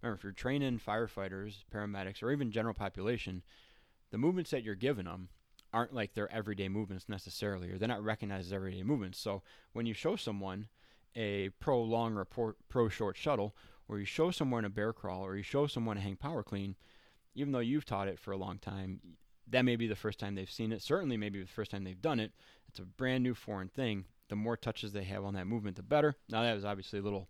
remember, 0.02 0.18
if 0.18 0.24
you're 0.24 0.34
training 0.34 0.80
firefighters, 0.86 1.64
paramedics, 1.74 2.22
or 2.22 2.32
even 2.32 2.52
general 2.52 2.74
population, 2.74 3.44
the 4.12 4.18
movements 4.18 4.52
that 4.52 4.64
you're 4.64 4.76
giving 4.76 5.06
them 5.06 5.30
aren't 5.74 5.94
like 5.94 6.14
their 6.14 6.32
everyday 6.32 6.68
movements 6.68 7.08
necessarily, 7.08 7.72
or 7.72 7.78
they're 7.78 7.88
not 7.88 8.04
recognized 8.04 8.48
as 8.48 8.54
everyday 8.54 8.84
movements. 8.84 9.20
So 9.20 9.42
when 9.74 9.86
you 9.86 9.94
show 9.94 10.16
someone 10.16 10.68
a 11.16 11.50
pro 11.60 11.82
long 11.82 12.18
or 12.18 12.26
pro, 12.26 12.90
short 12.90 13.18
shuttle, 13.18 13.56
or 13.88 14.00
you 14.00 14.06
show 14.06 14.32
someone 14.32 14.66
a 14.66 14.70
bear 14.70 14.94
crawl, 14.94 15.26
or 15.26 15.36
you 15.36 15.44
show 15.44 15.68
someone 15.68 15.98
a 15.98 16.02
hang 16.02 16.16
power 16.16 16.44
clean, 16.44 16.76
even 17.36 17.52
though 17.52 17.60
you've 17.60 17.86
taught 17.86 18.08
it 18.08 18.20
for 18.20 18.32
a 18.32 18.38
long 18.38 18.58
time, 18.60 19.00
that 19.50 19.64
may 19.64 19.76
be 19.76 19.88
the 19.88 19.96
first 19.96 20.20
time 20.20 20.36
they've 20.36 20.52
seen 20.52 20.72
it. 20.72 20.82
Certainly, 20.82 21.18
maybe 21.18 21.42
the 21.42 21.48
first 21.48 21.72
time 21.72 21.84
they've 21.84 22.02
done 22.02 22.20
it. 22.20 22.32
It's 22.68 22.80
a 22.80 22.84
brand 22.84 23.24
new 23.24 23.34
foreign 23.34 23.70
thing. 23.70 24.06
The 24.32 24.38
more 24.38 24.56
touches 24.56 24.94
they 24.94 25.04
have 25.04 25.26
on 25.26 25.34
that 25.34 25.46
movement, 25.46 25.76
the 25.76 25.84
better. 25.84 26.16
Now, 26.30 26.44
that 26.44 26.56
is 26.56 26.64
obviously 26.64 27.00
a 27.00 27.02
little 27.02 27.28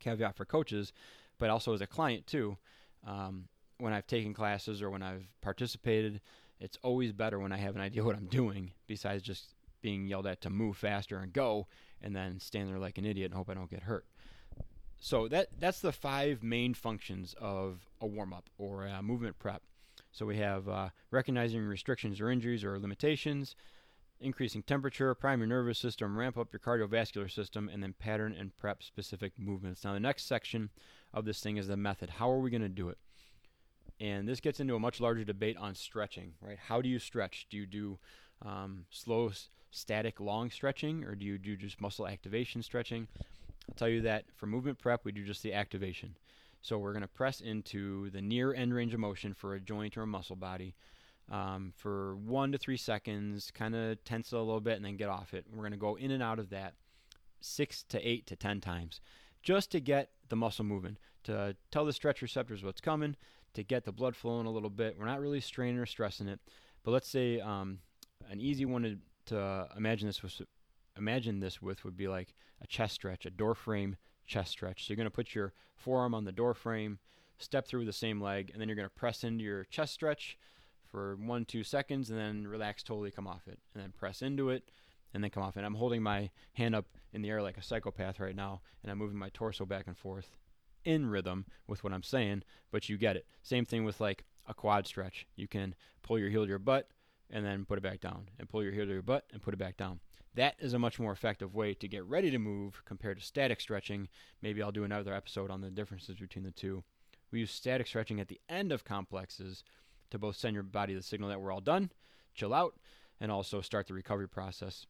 caveat 0.00 0.36
for 0.36 0.46
coaches, 0.46 0.94
but 1.38 1.50
also 1.50 1.74
as 1.74 1.82
a 1.82 1.86
client 1.86 2.26
too. 2.26 2.56
Um, 3.06 3.44
when 3.76 3.92
I've 3.92 4.06
taken 4.06 4.32
classes 4.32 4.80
or 4.80 4.88
when 4.88 5.02
I've 5.02 5.28
participated, 5.42 6.22
it's 6.60 6.78
always 6.82 7.12
better 7.12 7.38
when 7.38 7.52
I 7.52 7.58
have 7.58 7.76
an 7.76 7.82
idea 7.82 8.02
what 8.04 8.16
I'm 8.16 8.24
doing, 8.24 8.72
besides 8.86 9.22
just 9.22 9.54
being 9.82 10.06
yelled 10.06 10.26
at 10.26 10.40
to 10.40 10.48
move 10.48 10.78
faster 10.78 11.18
and 11.18 11.30
go, 11.30 11.66
and 12.00 12.16
then 12.16 12.40
stand 12.40 12.70
there 12.70 12.78
like 12.78 12.96
an 12.96 13.04
idiot 13.04 13.26
and 13.26 13.34
hope 13.34 13.50
I 13.50 13.54
don't 13.54 13.68
get 13.68 13.82
hurt. 13.82 14.06
So 14.98 15.28
that 15.28 15.48
that's 15.60 15.80
the 15.80 15.92
five 15.92 16.42
main 16.42 16.72
functions 16.72 17.34
of 17.38 17.86
a 18.00 18.06
warm 18.06 18.32
up 18.32 18.48
or 18.56 18.86
a 18.86 19.02
movement 19.02 19.38
prep. 19.38 19.60
So 20.10 20.24
we 20.24 20.38
have 20.38 20.70
uh, 20.70 20.88
recognizing 21.10 21.60
restrictions 21.66 22.18
or 22.18 22.30
injuries 22.30 22.64
or 22.64 22.78
limitations, 22.78 23.54
increasing 24.20 24.62
temperature, 24.62 25.14
prime 25.14 25.40
your 25.40 25.46
nervous 25.46 25.78
system, 25.78 26.18
ramp 26.18 26.36
up 26.36 26.52
your 26.52 26.60
cardiovascular 26.60 27.30
system, 27.30 27.68
and 27.72 27.82
then 27.82 27.94
pattern 27.98 28.34
and 28.38 28.56
prep 28.56 28.82
specific 28.82 29.32
movements. 29.38 29.84
Now 29.84 29.92
the 29.92 30.00
next 30.00 30.26
section 30.26 30.70
of 31.14 31.24
this 31.24 31.40
thing 31.40 31.56
is 31.56 31.68
the 31.68 31.76
method. 31.76 32.10
How 32.10 32.30
are 32.30 32.40
we 32.40 32.50
going 32.50 32.62
to 32.62 32.68
do 32.68 32.88
it? 32.88 32.98
And 34.00 34.28
this 34.28 34.40
gets 34.40 34.60
into 34.60 34.76
a 34.76 34.80
much 34.80 35.00
larger 35.00 35.24
debate 35.24 35.56
on 35.56 35.74
stretching, 35.74 36.34
right? 36.40 36.58
How 36.58 36.80
do 36.80 36.88
you 36.88 36.98
stretch? 36.98 37.46
Do 37.50 37.56
you 37.56 37.66
do 37.66 37.98
um, 38.42 38.84
slow, 38.90 39.32
static, 39.70 40.20
long 40.20 40.50
stretching, 40.50 41.04
or 41.04 41.14
do 41.14 41.24
you 41.24 41.38
do 41.38 41.56
just 41.56 41.80
muscle 41.80 42.06
activation 42.06 42.62
stretching? 42.62 43.08
I'll 43.68 43.74
tell 43.74 43.88
you 43.88 44.02
that 44.02 44.24
for 44.36 44.46
movement 44.46 44.78
prep, 44.78 45.04
we 45.04 45.12
do 45.12 45.24
just 45.24 45.42
the 45.42 45.52
activation. 45.52 46.16
So 46.62 46.78
we're 46.78 46.92
going 46.92 47.02
to 47.02 47.08
press 47.08 47.40
into 47.40 48.10
the 48.10 48.22
near 48.22 48.54
end 48.54 48.74
range 48.74 48.94
of 48.94 49.00
motion 49.00 49.34
for 49.34 49.54
a 49.54 49.60
joint 49.60 49.96
or 49.96 50.02
a 50.02 50.06
muscle 50.06 50.36
body 50.36 50.74
um, 51.30 51.72
for 51.76 52.16
one 52.16 52.52
to 52.52 52.58
three 52.58 52.76
seconds, 52.76 53.50
kind 53.50 53.74
of 53.74 54.02
tense 54.04 54.32
it 54.32 54.36
a 54.36 54.38
little 54.38 54.60
bit, 54.60 54.76
and 54.76 54.84
then 54.84 54.96
get 54.96 55.08
off 55.08 55.34
it. 55.34 55.46
We're 55.50 55.62
going 55.62 55.72
to 55.72 55.78
go 55.78 55.96
in 55.96 56.10
and 56.10 56.22
out 56.22 56.38
of 56.38 56.50
that 56.50 56.74
six 57.40 57.84
to 57.84 58.08
eight 58.08 58.26
to 58.26 58.36
ten 58.36 58.60
times 58.60 59.00
just 59.42 59.70
to 59.72 59.80
get 59.80 60.10
the 60.28 60.36
muscle 60.36 60.64
moving, 60.64 60.96
to 61.24 61.56
tell 61.70 61.84
the 61.84 61.92
stretch 61.92 62.22
receptors 62.22 62.64
what's 62.64 62.80
coming, 62.80 63.16
to 63.54 63.62
get 63.62 63.84
the 63.84 63.92
blood 63.92 64.16
flowing 64.16 64.46
a 64.46 64.50
little 64.50 64.70
bit. 64.70 64.96
We're 64.98 65.06
not 65.06 65.20
really 65.20 65.40
straining 65.40 65.78
or 65.78 65.86
stressing 65.86 66.28
it. 66.28 66.40
But 66.82 66.90
let's 66.90 67.08
say 67.08 67.40
um, 67.40 67.78
an 68.30 68.40
easy 68.40 68.64
one 68.64 68.82
to, 68.82 68.96
to 69.26 69.68
imagine 69.76 70.08
this 70.08 70.42
imagine 70.96 71.40
this 71.40 71.62
with 71.62 71.84
would 71.84 71.96
be 71.96 72.08
like 72.08 72.34
a 72.60 72.66
chest 72.66 72.94
stretch, 72.94 73.24
a 73.24 73.30
door 73.30 73.54
frame 73.54 73.96
chest 74.26 74.50
stretch. 74.50 74.86
So 74.86 74.90
you're 74.90 74.96
going 74.96 75.06
to 75.06 75.10
put 75.10 75.34
your 75.34 75.52
forearm 75.76 76.14
on 76.14 76.24
the 76.24 76.32
door 76.32 76.54
frame, 76.54 76.98
step 77.38 77.66
through 77.66 77.84
the 77.84 77.92
same 77.92 78.20
leg, 78.20 78.50
and 78.52 78.60
then 78.60 78.68
you're 78.68 78.76
going 78.76 78.88
to 78.88 78.94
press 78.94 79.24
into 79.24 79.44
your 79.44 79.64
chest 79.64 79.94
stretch 79.94 80.36
for 80.90 81.16
one, 81.16 81.44
two 81.44 81.62
seconds, 81.62 82.10
and 82.10 82.18
then 82.18 82.46
relax 82.46 82.82
totally, 82.82 83.10
come 83.10 83.26
off 83.26 83.46
it, 83.46 83.58
and 83.74 83.82
then 83.82 83.92
press 83.92 84.22
into 84.22 84.50
it, 84.50 84.70
and 85.14 85.22
then 85.22 85.30
come 85.30 85.42
off 85.42 85.56
it. 85.56 85.64
I'm 85.64 85.74
holding 85.74 86.02
my 86.02 86.30
hand 86.54 86.74
up 86.74 86.86
in 87.12 87.22
the 87.22 87.30
air 87.30 87.42
like 87.42 87.56
a 87.56 87.62
psychopath 87.62 88.20
right 88.20 88.36
now, 88.36 88.60
and 88.82 88.90
I'm 88.90 88.98
moving 88.98 89.18
my 89.18 89.30
torso 89.30 89.64
back 89.64 89.86
and 89.86 89.96
forth 89.96 90.36
in 90.84 91.06
rhythm 91.06 91.46
with 91.66 91.84
what 91.84 91.92
I'm 91.92 92.02
saying, 92.02 92.42
but 92.70 92.88
you 92.88 92.96
get 92.96 93.16
it. 93.16 93.26
Same 93.42 93.64
thing 93.64 93.84
with 93.84 94.00
like 94.00 94.24
a 94.46 94.54
quad 94.54 94.86
stretch. 94.86 95.26
You 95.36 95.48
can 95.48 95.74
pull 96.02 96.18
your 96.18 96.30
heel 96.30 96.44
to 96.44 96.48
your 96.48 96.58
butt 96.58 96.88
and 97.30 97.44
then 97.44 97.66
put 97.66 97.78
it 97.78 97.82
back 97.82 98.00
down, 98.00 98.30
and 98.38 98.48
pull 98.48 98.62
your 98.62 98.72
heel 98.72 98.86
to 98.86 98.92
your 98.92 99.02
butt 99.02 99.24
and 99.32 99.42
put 99.42 99.52
it 99.52 99.58
back 99.58 99.76
down. 99.76 100.00
That 100.34 100.54
is 100.60 100.72
a 100.72 100.78
much 100.78 100.98
more 100.98 101.12
effective 101.12 101.54
way 101.54 101.74
to 101.74 101.88
get 101.88 102.04
ready 102.04 102.30
to 102.30 102.38
move 102.38 102.82
compared 102.84 103.18
to 103.18 103.24
static 103.24 103.60
stretching. 103.60 104.08
Maybe 104.40 104.62
I'll 104.62 104.72
do 104.72 104.84
another 104.84 105.12
episode 105.12 105.50
on 105.50 105.60
the 105.60 105.70
differences 105.70 106.16
between 106.16 106.44
the 106.44 106.50
two. 106.50 106.84
We 107.30 107.40
use 107.40 107.50
static 107.50 107.86
stretching 107.86 108.20
at 108.20 108.28
the 108.28 108.40
end 108.48 108.72
of 108.72 108.84
complexes 108.84 109.64
to 110.10 110.18
both 110.18 110.36
send 110.36 110.54
your 110.54 110.62
body 110.62 110.94
the 110.94 111.02
signal 111.02 111.28
that 111.28 111.40
we're 111.40 111.52
all 111.52 111.60
done, 111.60 111.90
chill 112.34 112.54
out, 112.54 112.74
and 113.20 113.30
also 113.30 113.60
start 113.60 113.86
the 113.86 113.94
recovery 113.94 114.28
process. 114.28 114.86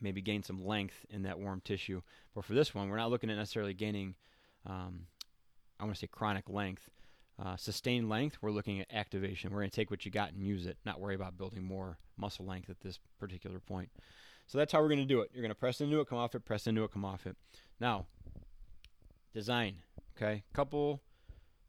Maybe 0.00 0.22
gain 0.22 0.42
some 0.42 0.64
length 0.64 1.04
in 1.10 1.22
that 1.22 1.38
warm 1.38 1.60
tissue. 1.60 2.02
But 2.34 2.44
for 2.44 2.54
this 2.54 2.74
one, 2.74 2.88
we're 2.88 2.96
not 2.96 3.10
looking 3.10 3.30
at 3.30 3.36
necessarily 3.36 3.74
gaining, 3.74 4.14
um, 4.66 5.06
I 5.78 5.84
want 5.84 5.94
to 5.94 6.00
say 6.00 6.06
chronic 6.06 6.48
length. 6.48 6.88
Uh, 7.42 7.56
sustained 7.56 8.10
length, 8.10 8.36
we're 8.42 8.50
looking 8.50 8.80
at 8.80 8.86
activation. 8.92 9.50
We're 9.50 9.60
going 9.60 9.70
to 9.70 9.76
take 9.76 9.90
what 9.90 10.04
you 10.04 10.10
got 10.10 10.32
and 10.32 10.42
use 10.42 10.66
it, 10.66 10.76
not 10.84 11.00
worry 11.00 11.14
about 11.14 11.38
building 11.38 11.64
more 11.64 11.96
muscle 12.18 12.44
length 12.44 12.68
at 12.68 12.80
this 12.80 12.98
particular 13.18 13.58
point. 13.58 13.90
So 14.46 14.58
that's 14.58 14.72
how 14.72 14.80
we're 14.82 14.88
going 14.88 15.00
to 15.00 15.06
do 15.06 15.20
it. 15.20 15.30
You're 15.32 15.42
going 15.42 15.50
to 15.50 15.54
press 15.54 15.80
into 15.80 16.00
it, 16.00 16.08
come 16.08 16.18
off 16.18 16.34
it, 16.34 16.44
press 16.44 16.66
into 16.66 16.84
it, 16.84 16.92
come 16.92 17.04
off 17.04 17.26
it. 17.26 17.36
Now, 17.80 18.06
design. 19.32 19.76
Okay, 20.16 20.42
couple, 20.52 21.00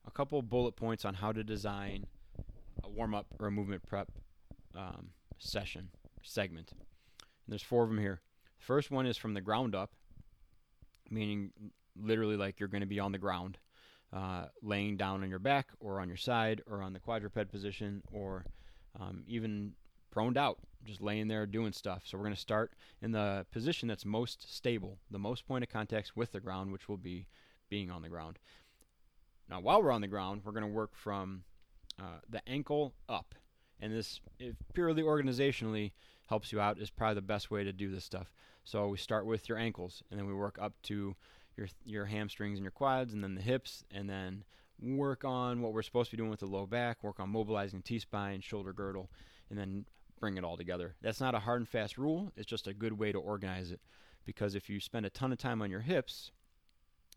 a 0.05 0.11
couple 0.11 0.41
bullet 0.41 0.75
points 0.75 1.05
on 1.05 1.13
how 1.13 1.31
to 1.31 1.41
design 1.41 2.05
warm 2.91 3.15
up 3.15 3.27
or 3.39 3.47
a 3.47 3.51
movement 3.51 3.85
prep 3.87 4.11
um, 4.75 5.09
session 5.37 5.89
segment. 6.23 6.71
And 6.71 6.79
there's 7.47 7.61
four 7.61 7.83
of 7.83 7.89
them 7.89 7.99
here. 7.99 8.21
The 8.59 8.65
first 8.65 8.91
one 8.91 9.05
is 9.05 9.17
from 9.17 9.33
the 9.33 9.41
ground 9.41 9.75
up, 9.75 9.91
meaning 11.09 11.51
literally 11.95 12.37
like 12.37 12.59
you're 12.59 12.69
going 12.69 12.81
to 12.81 12.87
be 12.87 12.99
on 12.99 13.11
the 13.11 13.17
ground, 13.17 13.57
uh, 14.13 14.45
laying 14.61 14.97
down 14.97 15.23
on 15.23 15.29
your 15.29 15.39
back 15.39 15.69
or 15.79 15.99
on 15.99 16.07
your 16.07 16.17
side 16.17 16.61
or 16.67 16.81
on 16.81 16.93
the 16.93 16.99
quadruped 16.99 17.51
position 17.51 18.01
or 18.11 18.45
um, 18.99 19.23
even 19.27 19.73
proned 20.11 20.37
out, 20.37 20.59
just 20.85 21.01
laying 21.01 21.27
there 21.27 21.45
doing 21.45 21.73
stuff. 21.73 22.03
So 22.05 22.17
we're 22.17 22.25
going 22.25 22.35
to 22.35 22.41
start 22.41 22.73
in 23.01 23.11
the 23.11 23.45
position 23.51 23.87
that's 23.87 24.05
most 24.05 24.53
stable, 24.53 24.99
the 25.09 25.19
most 25.19 25.47
point 25.47 25.63
of 25.63 25.69
contact 25.69 26.11
with 26.15 26.31
the 26.31 26.39
ground, 26.39 26.71
which 26.71 26.87
will 26.87 26.97
be 26.97 27.27
being 27.69 27.89
on 27.89 28.01
the 28.01 28.09
ground. 28.09 28.37
Now, 29.49 29.59
while 29.59 29.81
we're 29.81 29.91
on 29.91 30.01
the 30.01 30.07
ground, 30.07 30.41
we're 30.43 30.51
going 30.51 30.65
to 30.65 30.71
work 30.71 30.91
from 30.95 31.43
uh, 32.01 32.19
the 32.29 32.41
ankle 32.49 32.93
up. 33.07 33.35
And 33.79 33.93
this, 33.93 34.19
purely 34.73 35.03
organizationally, 35.03 35.91
helps 36.27 36.51
you 36.51 36.61
out, 36.61 36.79
is 36.79 36.89
probably 36.89 37.15
the 37.15 37.21
best 37.21 37.51
way 37.51 37.63
to 37.63 37.73
do 37.73 37.91
this 37.91 38.05
stuff. 38.05 38.33
So 38.63 38.87
we 38.87 38.97
start 38.97 39.25
with 39.25 39.49
your 39.49 39.57
ankles, 39.57 40.01
and 40.09 40.19
then 40.19 40.27
we 40.27 40.33
work 40.33 40.57
up 40.61 40.73
to 40.83 41.15
your 41.57 41.67
your 41.83 42.05
hamstrings 42.05 42.57
and 42.57 42.63
your 42.63 42.71
quads, 42.71 43.13
and 43.13 43.23
then 43.23 43.35
the 43.35 43.41
hips, 43.41 43.83
and 43.91 44.09
then 44.09 44.43
work 44.81 45.25
on 45.25 45.61
what 45.61 45.73
we're 45.73 45.81
supposed 45.81 46.09
to 46.09 46.15
be 46.15 46.21
doing 46.21 46.29
with 46.29 46.39
the 46.39 46.45
low 46.45 46.65
back, 46.65 47.03
work 47.03 47.19
on 47.19 47.29
mobilizing 47.29 47.81
T 47.81 47.99
spine, 47.99 48.41
shoulder 48.41 48.73
girdle, 48.73 49.11
and 49.49 49.59
then 49.59 49.85
bring 50.19 50.37
it 50.37 50.43
all 50.43 50.57
together. 50.57 50.95
That's 51.01 51.19
not 51.19 51.35
a 51.35 51.39
hard 51.39 51.61
and 51.61 51.69
fast 51.69 51.97
rule, 51.97 52.31
it's 52.35 52.47
just 52.47 52.67
a 52.67 52.73
good 52.73 52.93
way 52.93 53.11
to 53.11 53.19
organize 53.19 53.71
it. 53.71 53.81
Because 54.25 54.55
if 54.55 54.69
you 54.69 54.79
spend 54.79 55.05
a 55.05 55.09
ton 55.09 55.31
of 55.31 55.39
time 55.39 55.61
on 55.61 55.71
your 55.71 55.81
hips 55.81 56.31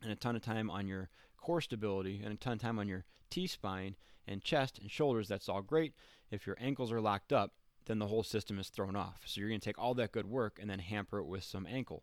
and 0.03 0.11
a 0.11 0.17
ton 0.17 0.37
of 0.37 0.43
time 0.43 0.71
on 0.71 0.89
your 0.89 1.11
core 1.37 1.61
stability 1.61 2.23
and 2.25 2.33
a 2.33 2.37
ton 2.37 2.55
of 2.55 2.61
time 2.61 2.79
on 2.79 2.89
your 2.89 3.05
T 3.31 3.47
spine 3.47 3.97
and 4.27 4.43
chest 4.43 4.79
and 4.79 4.91
shoulders, 4.91 5.29
that's 5.29 5.49
all 5.49 5.63
great. 5.63 5.95
If 6.31 6.47
your 6.47 6.57
ankles 6.61 6.93
are 6.93 7.01
locked 7.01 7.33
up, 7.33 7.53
then 7.87 7.99
the 7.99 8.07
whole 8.07 8.23
system 8.23 8.59
is 8.59 8.69
thrown 8.69 8.97
off. 8.97 9.23
So 9.27 9.41
you're 9.41 9.49
going 9.49 9.61
to 9.61 9.65
take 9.65 9.79
all 9.79 9.95
that 9.95 10.13
good 10.13 10.27
work 10.27 10.59
and 10.61 10.71
then 10.71 10.79
hamper 10.79 11.19
it 11.19 11.27
with 11.27 11.45
some 11.45 11.67
ankle. 11.67 12.03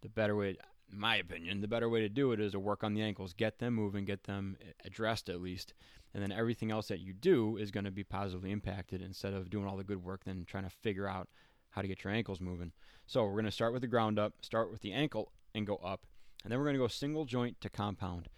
The 0.00 0.08
better 0.08 0.36
way, 0.36 0.56
in 0.90 0.98
my 0.98 1.16
opinion, 1.16 1.60
the 1.60 1.68
better 1.68 1.88
way 1.88 2.00
to 2.00 2.08
do 2.08 2.32
it 2.32 2.40
is 2.40 2.52
to 2.52 2.60
work 2.60 2.84
on 2.84 2.94
the 2.94 3.02
ankles, 3.02 3.32
get 3.32 3.58
them 3.58 3.74
moving, 3.74 4.04
get 4.04 4.24
them 4.24 4.56
addressed 4.84 5.28
at 5.28 5.40
least, 5.40 5.74
and 6.14 6.22
then 6.22 6.32
everything 6.32 6.70
else 6.70 6.88
that 6.88 7.00
you 7.00 7.12
do 7.12 7.56
is 7.56 7.70
going 7.70 7.84
to 7.84 7.90
be 7.90 8.04
positively 8.04 8.50
impacted 8.50 9.02
instead 9.02 9.32
of 9.32 9.50
doing 9.50 9.66
all 9.66 9.76
the 9.76 9.84
good 9.84 10.04
work 10.04 10.24
then 10.24 10.44
trying 10.46 10.64
to 10.64 10.70
figure 10.70 11.08
out 11.08 11.28
how 11.70 11.82
to 11.82 11.88
get 11.88 12.04
your 12.04 12.12
ankles 12.12 12.40
moving. 12.40 12.72
So 13.06 13.24
we're 13.24 13.32
going 13.32 13.44
to 13.46 13.50
start 13.50 13.72
with 13.72 13.82
the 13.82 13.88
ground 13.88 14.18
up, 14.18 14.34
start 14.42 14.70
with 14.70 14.82
the 14.82 14.92
ankle 14.92 15.32
and 15.54 15.66
go 15.66 15.76
up, 15.76 16.06
and 16.44 16.52
then 16.52 16.58
we're 16.58 16.66
going 16.66 16.76
to 16.76 16.82
go 16.82 16.88
single 16.88 17.24
joint 17.24 17.60
to 17.60 17.70
compound. 17.70 18.28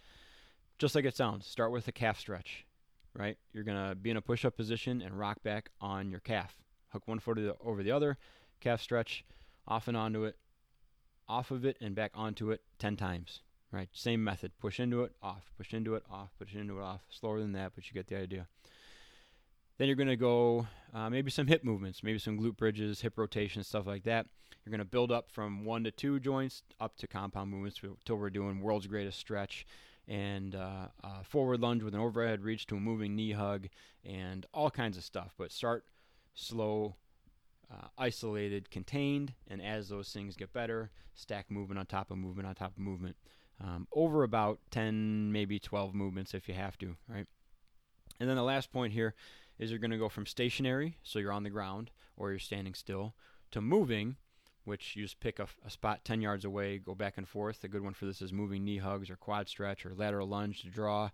Just 0.78 0.94
like 0.94 1.04
it 1.04 1.16
sounds, 1.16 1.46
start 1.46 1.73
with 1.73 1.88
a 1.88 1.92
calf 1.92 2.18
stretch 2.18 2.66
right? 3.16 3.37
You're 3.52 3.64
going 3.64 3.88
to 3.88 3.94
be 3.94 4.11
in 4.11 4.16
a 4.16 4.23
push 4.23 4.44
up 4.44 4.56
position 4.56 5.00
and 5.02 5.18
rock 5.18 5.42
back 5.42 5.71
on 5.80 6.11
your 6.11 6.21
calf. 6.21 6.54
Hook 6.88 7.06
one 7.06 7.18
foot 7.18 7.38
over 7.61 7.83
the 7.83 7.90
other, 7.90 8.18
calf 8.61 8.80
stretch, 8.80 9.25
off 9.66 9.88
and 9.88 9.97
onto 9.97 10.25
it, 10.25 10.37
off 11.28 11.50
of 11.50 11.64
it 11.64 11.76
and 11.80 11.94
back 11.94 12.12
onto 12.14 12.50
it 12.50 12.61
10 12.78 12.97
times, 12.97 13.40
right? 13.73 13.88
Same 13.92 14.23
method. 14.23 14.52
Push 14.61 14.78
into 14.78 15.02
it, 15.02 15.12
off, 15.23 15.52
push 15.56 15.73
into 15.73 15.94
it, 15.94 16.04
off, 16.11 16.30
push 16.38 16.54
into 16.54 16.78
it, 16.78 16.83
off. 16.83 17.02
Slower 17.09 17.40
than 17.40 17.52
that, 17.52 17.73
but 17.75 17.87
you 17.87 17.94
get 17.94 18.09
the 18.09 18.16
idea. 18.16 18.47
Then 19.78 19.88
you're 19.88 19.97
going 19.97 20.09
to 20.09 20.16
go 20.16 20.68
uh, 20.92 21.11
maybe 21.11 21.30
some 21.30 21.49
hip 21.49 21.64
movements, 21.64 22.02
maybe 22.02 22.18
some 22.18 22.38
glute 22.38 22.56
bridges, 22.56 23.00
hip 23.00 23.14
rotation, 23.16 23.64
stuff 23.64 23.87
like 23.87 24.04
that. 24.04 24.26
You're 24.64 24.71
going 24.71 24.78
to 24.78 24.85
build 24.85 25.11
up 25.11 25.30
from 25.30 25.64
one 25.64 25.85
to 25.85 25.90
two 25.90 26.21
joints 26.21 26.62
up 26.80 26.97
to 26.99 27.06
compound 27.06 27.50
movements 27.50 27.80
until 27.83 28.16
we're 28.16 28.30
doing 28.30 28.61
world's 28.61 28.87
greatest 28.87 29.18
stretch 29.18 29.66
and 30.08 30.54
uh, 30.54 30.88
forward 31.23 31.61
lunge 31.61 31.82
with 31.82 31.94
an 31.94 32.00
overhead 32.00 32.42
reach 32.42 32.66
to 32.66 32.76
a 32.76 32.80
moving 32.80 33.16
knee 33.16 33.32
hug 33.32 33.68
and 34.04 34.46
all 34.52 34.70
kinds 34.70 34.96
of 34.96 35.04
stuff. 35.04 35.34
But 35.38 35.50
start 35.50 35.84
slow, 36.34 36.96
uh, 37.70 37.88
isolated, 37.96 38.70
contained, 38.70 39.34
and 39.49 39.62
as 39.62 39.88
those 39.88 40.12
things 40.12 40.37
get 40.37 40.52
better, 40.52 40.90
stack 41.14 41.50
movement 41.50 41.78
on 41.78 41.87
top 41.87 42.11
of 42.11 42.18
movement 42.18 42.49
on 42.49 42.54
top 42.54 42.73
of 42.73 42.78
movement. 42.78 43.16
Um, 43.62 43.87
over 43.92 44.25
about 44.25 44.58
10, 44.73 45.30
maybe 45.32 45.58
12 45.58 45.94
movements 45.94 46.34
if 46.34 46.49
you 46.49 46.54
have 46.54 46.76
to, 46.78 46.96
right? 47.08 47.26
And 48.18 48.28
then 48.28 48.37
the 48.37 48.42
last 48.42 48.73
point 48.73 48.92
here 48.92 49.14
is 49.58 49.70
you're 49.70 49.78
going 49.78 49.90
to 49.92 49.99
go 49.99 50.08
from 50.08 50.26
stationary, 50.26 50.99
so 51.02 51.18
you're 51.18 51.32
on 51.32 51.44
the 51.44 51.50
ground 51.50 51.90
or 52.16 52.30
you're 52.30 52.38
standing 52.38 52.75
still, 52.75 53.14
to 53.52 53.61
moving, 53.61 54.16
which 54.64 54.97
you 54.97 55.02
just 55.02 55.21
pick 55.21 55.38
a, 55.38 55.47
a, 55.64 55.71
spot 55.71 56.04
10 56.04 56.21
yards 56.21 56.44
away, 56.44 56.78
go 56.78 56.94
back 56.94 57.14
and 57.16 57.28
forth. 57.28 57.61
The 57.61 57.68
good 57.68 57.83
one 57.83 57.94
for 57.94 58.06
this 58.06 58.23
is 58.23 58.33
moving 58.33 58.64
knee 58.64 58.78
hugs 58.78 59.11
or 59.11 59.16
quad 59.16 59.49
stretch 59.49 59.85
or 59.85 59.94
lateral 59.94 60.28
lunge 60.28 60.62
to 60.62 60.68
draw. 60.68 61.11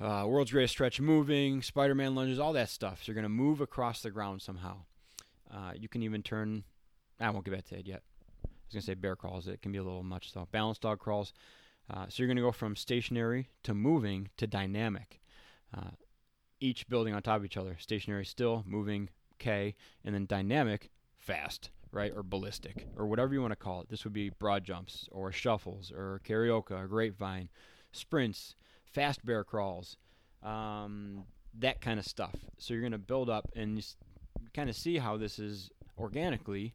Uh, 0.00 0.24
world's 0.26 0.50
greatest 0.50 0.72
stretch 0.72 1.00
moving, 1.00 1.62
Spider 1.62 1.94
Man 1.94 2.14
lunges, 2.14 2.38
all 2.38 2.52
that 2.54 2.70
stuff. 2.70 3.02
So 3.02 3.12
you're 3.12 3.14
going 3.14 3.24
to 3.24 3.28
move 3.28 3.60
across 3.60 4.00
the 4.00 4.10
ground 4.10 4.42
somehow. 4.42 4.78
Uh, 5.52 5.72
you 5.78 5.88
can 5.88 6.02
even 6.02 6.22
turn, 6.22 6.64
I 7.20 7.30
won't 7.30 7.44
get 7.44 7.54
back 7.54 7.66
to 7.66 7.78
it 7.78 7.86
yet. 7.86 8.02
I 8.44 8.48
was 8.66 8.72
going 8.72 8.80
to 8.80 8.86
say 8.86 8.94
bear 8.94 9.16
crawls. 9.16 9.46
It 9.46 9.60
can 9.60 9.70
be 9.70 9.78
a 9.78 9.82
little 9.82 10.02
much 10.02 10.32
though. 10.32 10.48
Balance 10.50 10.78
dog 10.78 10.98
crawls. 10.98 11.32
Uh, 11.90 12.06
so 12.08 12.22
you're 12.22 12.28
going 12.28 12.36
to 12.36 12.42
go 12.42 12.52
from 12.52 12.74
stationary 12.74 13.48
to 13.64 13.74
moving 13.74 14.30
to 14.38 14.46
dynamic. 14.46 15.20
Uh, 15.76 15.90
each 16.60 16.88
building 16.88 17.12
on 17.12 17.22
top 17.22 17.38
of 17.38 17.44
each 17.44 17.56
other. 17.56 17.76
Stationary, 17.78 18.24
still, 18.24 18.64
moving, 18.66 19.10
K, 19.38 19.74
and 20.04 20.14
then 20.14 20.26
dynamic, 20.26 20.90
fast, 21.18 21.70
right? 21.92 22.12
Or 22.14 22.22
ballistic, 22.22 22.86
or 22.96 23.06
whatever 23.06 23.34
you 23.34 23.40
want 23.40 23.52
to 23.52 23.56
call 23.56 23.82
it. 23.82 23.88
This 23.88 24.04
would 24.04 24.12
be 24.12 24.30
broad 24.30 24.64
jumps, 24.64 25.08
or 25.12 25.30
shuffles, 25.30 25.92
or 25.92 26.20
karaoke, 26.26 26.72
or 26.72 26.88
grapevine, 26.88 27.48
sprints, 27.92 28.56
fast 28.84 29.24
bear 29.24 29.44
crawls, 29.44 29.96
um, 30.42 31.24
that 31.58 31.80
kind 31.80 31.98
of 31.98 32.06
stuff. 32.06 32.34
So 32.58 32.74
you're 32.74 32.82
going 32.82 32.92
to 32.92 32.98
build 32.98 33.28
up 33.28 33.50
and 33.54 33.86
kind 34.54 34.70
of 34.70 34.76
see 34.76 34.98
how 34.98 35.16
this 35.16 35.38
is 35.38 35.70
organically 35.98 36.74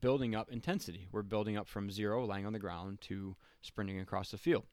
building 0.00 0.34
up 0.34 0.50
intensity. 0.50 1.08
We're 1.12 1.22
building 1.22 1.56
up 1.56 1.68
from 1.68 1.90
zero, 1.90 2.24
lying 2.24 2.46
on 2.46 2.52
the 2.52 2.58
ground, 2.58 3.00
to 3.02 3.36
sprinting 3.60 4.00
across 4.00 4.30
the 4.30 4.38
field. 4.38 4.64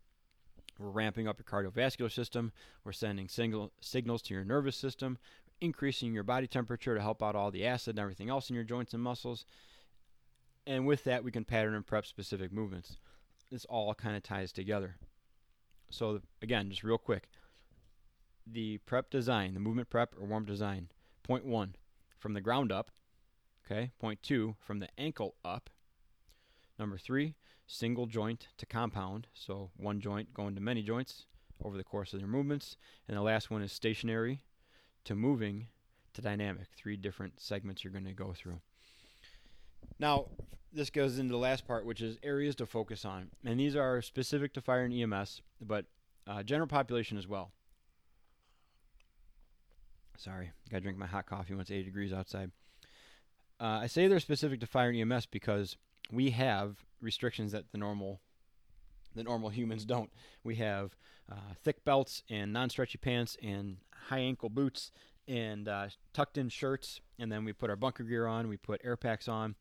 We're 0.78 0.90
ramping 0.90 1.28
up 1.28 1.40
your 1.40 1.46
cardiovascular 1.46 2.12
system. 2.12 2.52
We're 2.84 2.92
sending 2.92 3.30
single 3.30 3.72
signals 3.80 4.22
to 4.24 4.34
your 4.34 4.44
nervous 4.44 4.76
system, 4.76 5.18
increasing 5.62 6.14
your 6.14 6.24
body 6.24 6.48
temperature 6.48 6.96
to 6.96 7.02
help 7.02 7.24
out 7.24 7.36
all 7.36 7.52
the 7.52 7.66
acid 7.66 7.92
and 7.92 8.00
everything 8.00 8.30
else 8.30 8.50
in 8.50 8.56
your 8.56 8.64
joints 8.64 8.94
and 8.94 9.02
muscles. 9.02 9.46
And 10.68 10.86
with 10.86 11.04
that, 11.04 11.24
we 11.24 11.32
can 11.32 11.46
pattern 11.46 11.76
and 11.76 11.86
prep 11.86 12.06
specific 12.06 12.52
movements. 12.52 12.98
This 13.52 13.66
all 13.66 13.94
kind 13.94 14.16
of 14.16 14.24
ties 14.24 14.52
together. 14.52 14.96
So, 15.90 16.22
again, 16.42 16.70
just 16.70 16.84
real 16.84 16.98
quick 16.98 17.28
the 18.48 18.78
prep 18.80 19.10
design, 19.10 19.54
the 19.54 19.60
movement 19.60 19.90
prep 19.90 20.14
or 20.20 20.26
warm 20.26 20.46
design. 20.46 20.90
Point 21.24 21.46
one, 21.46 21.76
from 22.20 22.34
the 22.34 22.42
ground 22.42 22.72
up. 22.72 22.92
Okay. 23.66 23.92
Point 24.00 24.22
two, 24.22 24.56
from 24.60 24.80
the 24.80 24.90
ankle 24.98 25.36
up. 25.44 25.70
Number 26.78 26.98
three, 26.98 27.36
single 27.66 28.06
joint 28.06 28.50
to 28.58 28.66
compound, 28.66 29.28
so 29.34 29.72
one 29.78 30.00
joint 30.00 30.34
going 30.34 30.54
to 30.56 30.62
many 30.62 30.84
joints 30.84 31.26
over 31.64 31.78
the 31.78 31.84
course 31.84 32.14
of 32.14 32.20
your 32.20 32.30
movements. 32.30 32.78
And 33.08 33.18
the 33.18 33.22
last 33.22 33.50
one 33.50 33.64
is 33.64 33.72
stationary 33.72 34.42
to 35.06 35.16
moving 35.16 35.68
to 36.14 36.22
dynamic, 36.22 36.68
three 36.76 36.98
different 36.98 37.40
segments 37.40 37.84
you're 37.84 37.94
going 37.94 38.06
to 38.06 38.14
go 38.14 38.34
through. 38.34 38.60
Now, 40.00 40.26
this 40.74 40.90
goes 40.90 41.20
into 41.20 41.32
the 41.32 41.38
last 41.38 41.68
part, 41.68 41.86
which 41.86 42.02
is 42.02 42.18
areas 42.24 42.56
to 42.56 42.66
focus 42.66 43.06
on. 43.06 43.30
And 43.46 43.60
these 43.60 43.76
are 43.76 44.02
specific 44.02 44.54
to 44.54 44.62
fire 44.62 44.84
and 44.84 44.94
EMS, 44.94 45.42
but 45.62 45.86
uh, 46.28 46.44
general 46.44 46.68
population 46.68 47.18
as 47.18 47.28
well. 47.28 47.52
Sorry, 50.18 50.52
got 50.70 50.78
to 50.78 50.82
drink 50.82 50.98
my 50.98 51.08
hot 51.08 51.26
coffee 51.26 51.54
when 51.54 51.62
it's 51.62 51.72
80 51.72 51.84
degrees 51.84 52.14
outside. 52.14 52.52
Uh, 53.60 53.80
I 53.84 53.88
say 53.88 54.08
they're 54.08 54.20
specific 54.20 54.60
to 54.62 54.68
fire 54.68 54.90
and 54.90 55.12
EMS 55.12 55.28
because 55.28 55.78
we 56.12 56.32
have 56.32 56.78
restrictions 57.02 57.52
that 57.52 57.72
the 57.72 57.78
normal 57.78 58.22
the 59.16 59.24
normal 59.24 59.50
humans 59.50 59.86
don't. 59.86 60.12
We 60.44 60.56
have 60.56 60.96
uh, 61.32 61.54
thick 61.64 61.84
belts 61.84 62.24
and 62.30 62.54
non-stretchy 62.54 62.98
pants 62.98 63.38
and 63.42 63.78
high 64.10 64.20
ankle 64.20 64.50
boots 64.50 64.92
and 65.28 65.68
uh, 65.68 65.88
tucked 66.14 66.38
in 66.38 66.50
shirts, 66.50 67.02
and 67.18 67.32
then 67.32 67.46
we 67.46 67.54
put 67.54 67.70
our 67.70 67.76
bunker 67.76 68.04
gear 68.04 68.28
on. 68.28 68.48
We 68.48 68.58
put 68.58 68.82
air 68.84 68.98
packs 68.98 69.28
on 69.28 69.56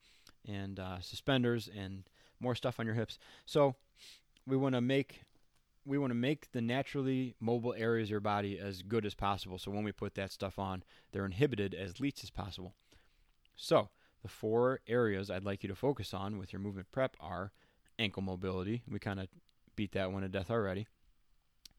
and 0.46 0.78
uh, 0.78 1.00
suspenders 1.00 1.70
and 1.74 2.04
more 2.40 2.54
stuff 2.54 2.78
on 2.78 2.86
your 2.86 2.94
hips. 2.94 3.18
So 3.46 3.76
we 4.46 4.56
want 4.56 4.74
to 4.74 4.80
make 4.80 5.22
we 5.86 5.98
want 5.98 6.10
to 6.10 6.16
make 6.16 6.50
the 6.52 6.62
naturally 6.62 7.34
mobile 7.40 7.74
areas 7.76 8.06
of 8.06 8.12
your 8.12 8.20
body 8.20 8.58
as 8.58 8.80
good 8.80 9.04
as 9.04 9.14
possible. 9.14 9.58
So 9.58 9.70
when 9.70 9.84
we 9.84 9.92
put 9.92 10.14
that 10.14 10.32
stuff 10.32 10.58
on, 10.58 10.82
they're 11.12 11.26
inhibited 11.26 11.74
as 11.74 12.00
least 12.00 12.24
as 12.24 12.30
possible. 12.30 12.74
So 13.54 13.90
the 14.22 14.28
four 14.28 14.80
areas 14.86 15.30
I'd 15.30 15.44
like 15.44 15.62
you 15.62 15.68
to 15.68 15.74
focus 15.74 16.14
on 16.14 16.38
with 16.38 16.54
your 16.54 16.60
movement 16.60 16.90
prep 16.90 17.16
are 17.20 17.52
ankle 17.98 18.22
mobility. 18.22 18.82
We 18.90 18.98
kind 18.98 19.20
of 19.20 19.28
beat 19.76 19.92
that 19.92 20.12
one 20.12 20.22
to 20.22 20.28
death 20.28 20.50
already. 20.50 20.86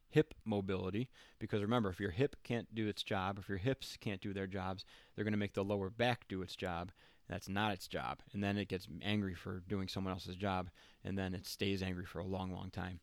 Hip 0.10 0.34
mobility, 0.46 1.10
because 1.40 1.62
remember, 1.62 1.90
if 1.90 2.00
your 2.00 2.12
hip 2.12 2.38
can't 2.44 2.74
do 2.74 2.88
its 2.88 3.04
job, 3.04 3.38
if 3.38 3.50
your 3.50 3.58
hips 3.58 3.98
can't 4.00 4.22
do 4.22 4.34
their 4.34 4.48
jobs, 4.48 4.86
they're 5.14 5.26
going 5.26 5.34
to 5.34 5.38
make 5.38 5.54
the 5.54 5.64
lower 5.64 5.90
back 5.90 6.26
do 6.28 6.42
its 6.42 6.56
job. 6.56 6.92
That's 7.28 7.50
not 7.50 7.74
its 7.74 7.88
job. 7.88 8.20
And 8.34 8.44
then 8.44 8.58
it 8.58 8.70
gets 8.70 8.88
angry 9.02 9.34
for 9.34 9.64
doing 9.68 9.88
someone 9.88 10.14
else's 10.14 10.36
job, 10.36 10.70
and 11.04 11.18
then 11.18 11.34
it 11.34 11.46
stays 11.46 11.84
angry 11.84 12.06
for 12.06 12.20
a 12.20 12.26
long, 12.26 12.52
long 12.52 12.70
time. 12.70 13.00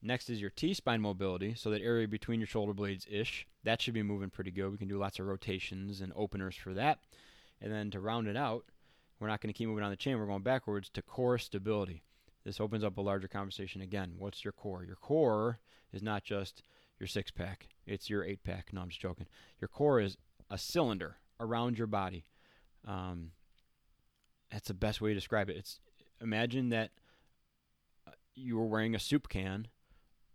Next 0.00 0.28
is 0.30 0.40
your 0.40 0.50
T 0.50 0.74
spine 0.74 1.00
mobility, 1.00 1.54
so 1.54 1.70
that 1.70 1.82
area 1.82 2.06
between 2.06 2.40
your 2.40 2.46
shoulder 2.46 2.74
blades 2.74 3.06
ish. 3.10 3.46
That 3.64 3.80
should 3.80 3.94
be 3.94 4.02
moving 4.02 4.30
pretty 4.30 4.50
good. 4.50 4.70
We 4.70 4.78
can 4.78 4.88
do 4.88 4.98
lots 4.98 5.18
of 5.18 5.26
rotations 5.26 6.00
and 6.00 6.12
openers 6.14 6.56
for 6.56 6.74
that. 6.74 6.98
And 7.60 7.72
then 7.72 7.90
to 7.92 8.00
round 8.00 8.26
it 8.26 8.36
out, 8.36 8.64
we're 9.20 9.28
not 9.28 9.40
going 9.40 9.52
to 9.52 9.56
keep 9.56 9.68
moving 9.68 9.84
on 9.84 9.90
the 9.90 9.96
chain. 9.96 10.18
We're 10.18 10.26
going 10.26 10.42
backwards 10.42 10.88
to 10.90 11.02
core 11.02 11.38
stability. 11.38 12.02
This 12.44 12.60
opens 12.60 12.84
up 12.84 12.98
a 12.98 13.02
larger 13.02 13.28
conversation 13.28 13.80
again. 13.80 14.14
What's 14.18 14.44
your 14.44 14.52
core? 14.52 14.84
Your 14.84 14.96
core 14.96 15.60
is 15.92 16.02
not 16.02 16.24
just 16.24 16.62
your 16.98 17.06
six 17.06 17.30
pack, 17.30 17.68
it's 17.86 18.08
your 18.08 18.24
eight 18.24 18.44
pack. 18.44 18.68
No, 18.72 18.80
I'm 18.80 18.88
just 18.88 19.00
joking. 19.00 19.26
Your 19.60 19.68
core 19.68 20.00
is 20.00 20.16
a 20.50 20.58
cylinder 20.58 21.16
around 21.40 21.78
your 21.78 21.86
body. 21.86 22.24
Um, 22.86 23.32
that's 24.50 24.68
the 24.68 24.74
best 24.74 25.00
way 25.00 25.10
to 25.10 25.14
describe 25.14 25.48
it. 25.48 25.56
It's 25.56 25.80
imagine 26.20 26.68
that 26.70 26.90
uh, 28.06 28.12
you 28.34 28.56
were 28.56 28.66
wearing 28.66 28.94
a 28.94 29.00
soup 29.00 29.28
can 29.28 29.68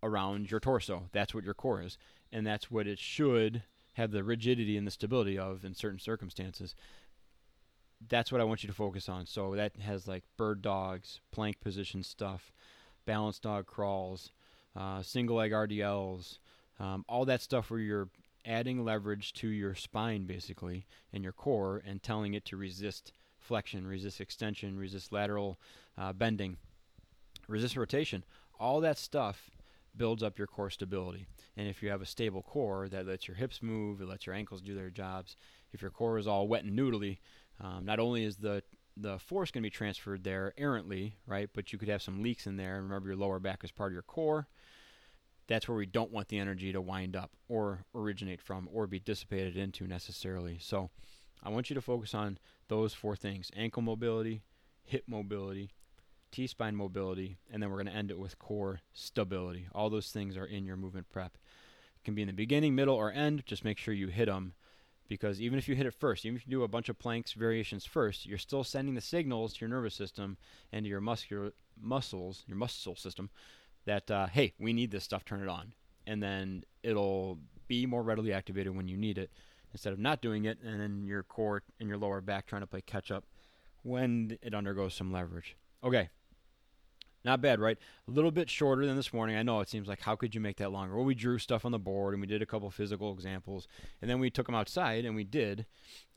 around 0.03 0.49
your 0.51 0.59
torso. 0.59 1.09
That's 1.11 1.33
what 1.33 1.43
your 1.43 1.53
core 1.53 1.81
is, 1.81 1.97
and 2.31 2.45
that's 2.45 2.71
what 2.71 2.87
it 2.87 2.99
should 2.99 3.63
have 3.93 4.11
the 4.11 4.23
rigidity 4.23 4.77
and 4.77 4.85
the 4.85 4.91
stability 4.91 5.37
of 5.39 5.65
in 5.65 5.73
certain 5.73 5.99
circumstances 5.99 6.75
that's 8.10 8.31
what 8.31 8.41
I 8.41 8.43
want 8.43 8.63
you 8.63 8.67
to 8.67 8.75
focus 8.75 9.10
on. 9.10 9.25
So 9.25 9.55
that 9.55 9.73
has 9.77 10.07
like 10.07 10.23
bird 10.38 10.62
dogs, 10.62 11.19
plank 11.31 11.60
position 11.62 12.03
stuff, 12.03 12.51
balance 13.05 13.39
dog 13.39 13.65
crawls, 13.65 14.31
uh, 14.75 15.01
single 15.01 15.38
leg 15.38 15.51
RDLs, 15.51 16.38
um, 16.79 17.03
all 17.10 17.25
that 17.25 17.41
stuff 17.41 17.71
where 17.71 17.79
you're 17.79 18.10
adding 18.45 18.86
leverage 18.86 19.33
to 19.33 19.47
your 19.47 19.75
spine 19.75 20.25
basically 20.25 20.86
and 21.12 21.23
your 21.23 21.33
core 21.33 21.81
and 21.86 22.01
telling 22.01 22.33
it 22.33 22.45
to 22.45 22.55
resist 22.57 23.12
flexion, 23.39 23.88
resist 23.88 24.21
extension, 24.21 24.77
resist 24.77 25.12
lateral 25.12 25.60
uh, 25.97 26.13
bending, 26.13 26.57
resist 27.47 27.75
rotation. 27.75 28.23
All 28.60 28.79
that 28.81 28.97
stuff 28.97 29.49
builds 29.95 30.21
up 30.21 30.38
your 30.38 30.47
core 30.47 30.69
stability. 30.69 31.25
And 31.55 31.67
if 31.67 31.81
you 31.81 31.89
have 31.89 32.01
a 32.01 32.05
stable 32.05 32.43
core 32.43 32.88
that 32.89 33.07
lets 33.07 33.27
your 33.27 33.36
hips 33.36 33.63
move, 33.63 34.01
it 34.01 34.07
lets 34.07 34.25
your 34.25 34.36
ankles 34.36 34.62
do 34.62 34.75
their 34.75 34.89
jobs. 34.89 35.36
If 35.73 35.81
your 35.81 35.91
core 35.91 36.17
is 36.17 36.27
all 36.27 36.47
wet 36.47 36.63
and 36.63 36.77
noodly, 36.77 37.17
um, 37.59 37.85
not 37.85 37.99
only 37.99 38.23
is 38.23 38.37
the 38.37 38.63
the 38.99 39.19
force 39.19 39.51
going 39.51 39.61
to 39.61 39.67
be 39.67 39.71
transferred 39.71 40.23
there 40.23 40.53
errantly, 40.57 41.15
right? 41.27 41.49
But 41.53 41.71
you 41.71 41.77
could 41.77 41.87
have 41.89 42.01
some 42.01 42.23
leaks 42.23 42.47
in 42.47 42.57
there. 42.57 42.81
Remember, 42.81 43.09
your 43.09 43.15
lower 43.15 43.39
back 43.39 43.63
is 43.63 43.71
part 43.71 43.91
of 43.91 43.93
your 43.93 44.01
core. 44.01 44.47
That's 45.47 45.67
where 45.67 45.77
we 45.77 45.85
don't 45.85 46.11
want 46.11 46.29
the 46.29 46.39
energy 46.39 46.73
to 46.73 46.81
wind 46.81 47.15
up 47.15 47.31
or 47.47 47.85
originate 47.93 48.41
from 48.41 48.67
or 48.73 48.87
be 48.87 48.99
dissipated 48.99 49.55
into 49.55 49.87
necessarily. 49.87 50.57
So, 50.59 50.89
I 51.43 51.49
want 51.49 51.69
you 51.69 51.75
to 51.75 51.81
focus 51.81 52.15
on 52.15 52.39
those 52.67 52.93
four 52.93 53.15
things 53.15 53.51
ankle 53.55 53.83
mobility, 53.83 54.41
hip 54.83 55.03
mobility, 55.07 55.69
T 56.31 56.47
spine 56.47 56.75
mobility, 56.75 57.37
and 57.51 57.61
then 57.61 57.69
we're 57.69 57.77
going 57.77 57.93
to 57.93 57.97
end 57.97 58.11
it 58.11 58.19
with 58.19 58.39
core 58.39 58.81
stability. 58.93 59.67
All 59.73 59.89
those 59.89 60.11
things 60.11 60.35
are 60.35 60.45
in 60.45 60.65
your 60.65 60.75
movement 60.75 61.09
prep. 61.09 61.37
It 61.95 62.03
can 62.03 62.15
be 62.15 62.21
in 62.21 62.27
the 62.27 62.33
beginning, 62.33 62.75
middle, 62.75 62.95
or 62.95 63.11
end. 63.11 63.43
Just 63.45 63.63
make 63.63 63.77
sure 63.77 63.93
you 63.93 64.07
hit 64.07 64.25
them 64.25 64.53
because 65.07 65.41
even 65.41 65.57
if 65.57 65.67
you 65.67 65.75
hit 65.75 65.85
it 65.85 65.93
first, 65.93 66.25
even 66.25 66.37
if 66.37 66.45
you 66.45 66.51
do 66.51 66.63
a 66.63 66.67
bunch 66.67 66.89
of 66.89 66.99
planks 66.99 67.33
variations 67.33 67.85
first, 67.85 68.25
you're 68.25 68.37
still 68.37 68.63
sending 68.63 68.95
the 68.95 69.01
signals 69.01 69.53
to 69.53 69.61
your 69.61 69.69
nervous 69.69 69.95
system 69.95 70.37
and 70.71 70.83
to 70.83 70.89
your 70.89 71.01
muscular 71.01 71.53
muscles, 71.79 72.43
your 72.47 72.57
muscle 72.57 72.95
system, 72.95 73.29
that 73.85 74.09
uh, 74.11 74.27
hey, 74.27 74.53
we 74.59 74.73
need 74.73 74.91
this 74.91 75.03
stuff. 75.03 75.25
Turn 75.25 75.41
it 75.41 75.49
on, 75.49 75.73
and 76.05 76.21
then 76.21 76.63
it'll 76.83 77.39
be 77.67 77.85
more 77.85 78.03
readily 78.03 78.33
activated 78.33 78.75
when 78.75 78.87
you 78.87 78.97
need 78.97 79.17
it, 79.17 79.31
instead 79.71 79.93
of 79.93 79.99
not 79.99 80.21
doing 80.21 80.45
it, 80.45 80.59
and 80.63 80.79
then 80.79 81.05
your 81.05 81.23
core 81.23 81.63
and 81.79 81.87
your 81.87 81.97
lower 81.97 82.21
back 82.21 82.45
trying 82.47 82.61
to 82.61 82.67
play 82.67 82.81
catch 82.81 83.11
up 83.11 83.25
when 83.83 84.37
it 84.41 84.53
undergoes 84.53 84.93
some 84.93 85.11
leverage. 85.11 85.55
Okay, 85.83 86.09
not 87.23 87.41
bad, 87.41 87.60
right? 87.60 87.77
A 88.08 88.12
little 88.12 88.32
bit 88.32 88.49
shorter 88.49 88.86
than 88.86 88.95
this 88.95 89.13
morning. 89.13 89.36
I 89.36 89.43
know 89.43 89.60
it 89.60 89.69
seems 89.69 89.88
like 89.88 90.01
how 90.01 90.15
could 90.15 90.34
you 90.34 90.41
make 90.41 90.58
that 90.58 90.71
longer? 90.71 90.95
Well, 90.95 91.06
we 91.06 91.15
drew 91.15 91.38
stuff 91.39 91.65
on 91.65 91.71
the 91.71 91.80
board 91.80 92.13
and 92.13 92.21
we 92.21 92.27
did 92.27 92.41
a 92.41 92.45
couple 92.45 92.69
physical 92.71 93.13
examples, 93.13 93.67
and 94.01 94.10
then 94.10 94.19
we 94.19 94.30
took 94.30 94.45
them 94.45 94.56
outside 94.56 95.06
and 95.06 95.15
we 95.15 95.23
did 95.23 95.65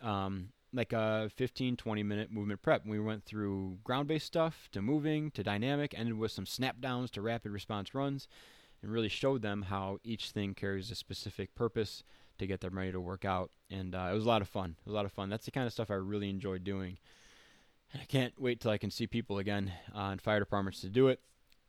um, 0.03 0.51
like 0.73 0.93
a 0.93 1.31
15, 1.35 1.77
20 1.77 2.03
minute 2.03 2.31
movement 2.31 2.63
prep. 2.63 2.87
We 2.87 3.01
went 3.01 3.25
through 3.25 3.79
ground 3.85 4.09
based 4.09 4.27
stuff 4.27 4.69
to 4.73 4.83
moving 4.83 5.31
to 5.33 5.43
dynamic, 5.43 5.95
ended 5.97 6.19
with 6.19 6.33
some 6.33 6.47
snap 6.47 6.81
downs 6.81 7.11
to 7.13 7.23
rapid 7.23 7.51
response 7.51 7.95
runs, 7.95 8.29
and 8.83 8.93
really 8.93 9.09
showed 9.09 9.43
them 9.43 9.63
how 9.63 9.99
each 10.05 10.31
thing 10.31 10.55
carries 10.55 10.91
a 10.91 10.95
specific 10.95 11.55
purpose 11.55 12.03
to 12.39 12.47
get 12.47 12.61
them 12.61 12.77
ready 12.77 12.93
to 12.93 13.01
work 13.01 13.25
out, 13.25 13.51
and 13.71 13.95
uh, 13.95 14.09
it 14.11 14.15
was 14.15 14.25
a 14.25 14.29
lot 14.29 14.43
of 14.43 14.49
fun. 14.49 14.77
It 14.79 14.87
was 14.87 14.93
a 14.93 14.97
lot 14.97 15.05
of 15.05 15.13
fun. 15.13 15.29
That's 15.29 15.45
the 15.45 15.51
kind 15.51 15.67
of 15.67 15.73
stuff 15.73 15.91
I 15.91 15.95
really 15.95 16.31
enjoy 16.31 16.59
doing. 16.59 16.99
And 17.93 18.03
I 18.03 18.05
can't 18.05 18.35
wait 18.41 18.61
till 18.61 18.71
I 18.71 18.79
can 18.79 18.91
see 18.91 19.07
people 19.07 19.39
again 19.39 19.73
uh, 19.97 20.11
in 20.13 20.19
fire 20.19 20.39
departments 20.39 20.81
to 20.83 20.89
do 20.89 21.09
it. 21.09 21.21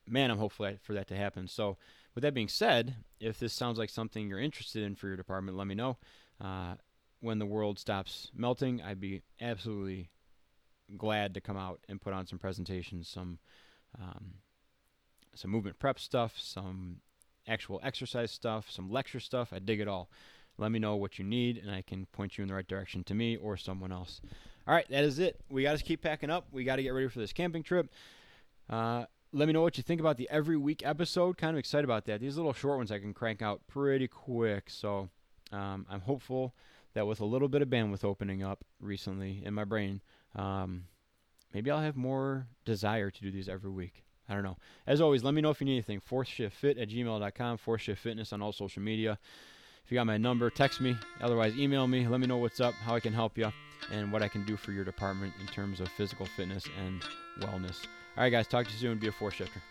Man, 0.08 0.32
I'm 0.32 0.38
hopeful 0.38 0.68
for 0.82 0.94
that 0.94 1.08
to 1.08 1.16
happen. 1.16 1.48
So, 1.48 1.78
with 2.14 2.24
that 2.24 2.34
being 2.34 2.50
said, 2.50 2.96
if 3.20 3.40
this 3.40 3.54
sounds 3.54 3.78
like 3.78 3.90
something 3.90 4.28
you're 4.28 4.40
interested 4.40 4.84
in 4.84 4.96
for 4.96 5.08
your 5.08 5.16
department, 5.16 5.58
let 5.58 5.68
me 5.68 5.76
know. 5.76 5.98
Uh, 6.40 6.76
when 7.22 7.40
the 7.40 7.46
world 7.46 7.80
stops 7.80 8.32
melting, 8.36 8.82
I'd 8.82 9.00
be 9.00 9.22
absolutely 9.40 10.10
glad 10.98 11.34
to 11.36 11.42
come 11.42 11.56
out 11.56 11.80
and 11.88 12.02
put 12.02 12.14
on 12.14 12.28
some 12.28 12.40
presentations, 12.40 13.08
some 13.08 13.40
um, 14.00 14.34
some 15.36 15.52
movement 15.52 15.80
prep 15.80 16.00
stuff, 16.00 16.34
some 16.38 16.98
actual 17.48 17.80
exercise 17.84 18.32
stuff, 18.32 18.70
some 18.70 18.90
lecture 18.90 19.20
stuff. 19.20 19.54
I 19.54 19.60
dig 19.60 19.80
it 19.80 19.88
all. 19.88 20.10
Let 20.58 20.72
me 20.72 20.80
know 20.80 20.96
what 20.96 21.18
you 21.18 21.26
need, 21.26 21.58
and 21.58 21.72
I 21.72 21.82
can 21.82 22.06
point 22.08 22.38
you 22.38 22.42
in 22.42 22.48
the 22.48 22.54
right 22.54 22.68
direction 22.68 23.04
to 23.06 23.16
me 23.16 23.38
or 23.38 23.58
someone 23.58 23.92
else. 23.92 24.22
All 24.68 24.74
right, 24.74 24.88
that 24.90 25.04
is 25.04 25.20
it. 25.20 25.40
We 25.50 25.64
got 25.64 25.78
to 25.78 25.84
keep 25.84 26.02
packing 26.02 26.30
up. 26.30 26.48
We 26.52 26.64
got 26.64 26.76
to 26.76 26.84
get 26.84 26.90
ready 26.92 27.08
for 27.08 27.20
this 27.20 27.34
camping 27.34 27.64
trip. 27.64 27.90
Uh, 28.70 29.06
let 29.34 29.48
me 29.48 29.54
know 29.54 29.62
what 29.62 29.78
you 29.78 29.84
think 29.84 30.00
about 30.00 30.18
the 30.18 30.30
every 30.30 30.58
week 30.58 30.82
episode. 30.86 31.38
Kind 31.38 31.56
of 31.56 31.60
excited 31.60 31.84
about 31.84 32.06
that. 32.06 32.22
These 32.22 32.38
little 32.38 32.54
short 32.54 32.78
ones 32.78 32.92
I 32.92 33.00
can 33.00 33.14
crank 33.14 33.42
out 33.42 33.62
pretty 33.68 34.08
quick. 34.08 34.70
So 34.70 35.10
um, 35.52 35.86
I'm 35.90 36.02
hopeful 36.02 36.54
that 36.94 37.08
with 37.08 37.22
a 37.22 37.26
little 37.26 37.48
bit 37.48 37.62
of 37.62 37.70
bandwidth 37.70 38.04
opening 38.04 38.44
up 38.44 38.64
recently 38.80 39.42
in 39.46 39.54
my 39.54 39.64
brain, 39.64 40.02
um, 40.36 40.86
maybe 41.54 41.72
I'll 41.72 41.82
have 41.82 41.96
more 41.96 42.48
desire 42.66 43.10
to 43.10 43.22
do 43.22 43.32
these 43.32 43.48
every 43.48 43.72
week. 43.72 44.04
I 44.30 44.34
don't 44.34 44.44
know. 44.44 44.58
As 44.88 45.02
always, 45.02 45.24
let 45.24 45.34
me 45.34 45.42
know 45.42 45.50
if 45.50 45.60
you 45.60 45.66
need 45.66 45.74
anything. 45.74 46.02
FourthShiftFit 46.02 46.82
at 46.82 46.90
gmail.com, 46.90 47.58
Fourth 47.58 47.82
Shift 47.82 48.02
Fitness 48.02 48.32
on 48.32 48.42
all 48.42 48.52
social 48.52 48.82
media. 48.82 49.18
If 49.84 49.92
you 49.92 49.96
got 49.96 50.08
my 50.08 50.18
number, 50.18 50.50
text 50.50 50.80
me. 50.80 50.96
Otherwise, 51.22 51.58
email 51.58 51.88
me. 51.88 52.08
Let 52.08 52.20
me 52.20 52.28
know 52.28 52.38
what's 52.38 52.62
up, 52.62 52.74
how 52.76 52.96
I 52.96 53.00
can 53.00 53.14
help 53.14 53.38
you, 53.38 53.52
and 53.90 54.12
what 54.12 54.22
I 54.22 54.28
can 54.28 54.44
do 54.46 54.58
for 54.58 54.72
your 54.72 54.84
department 54.84 55.34
in 55.40 55.48
terms 55.48 55.80
of 55.80 55.88
physical 55.90 56.26
fitness 56.26 56.66
and 56.86 57.04
wellness. 57.40 57.86
All 58.18 58.24
right, 58.24 58.30
guys, 58.30 58.48
talk 58.48 58.68
to 58.68 58.74
you 58.74 58.78
soon. 58.78 58.98
Be 58.98 59.08
a 59.08 59.12
four 59.12 59.32
shifter. 59.32 59.62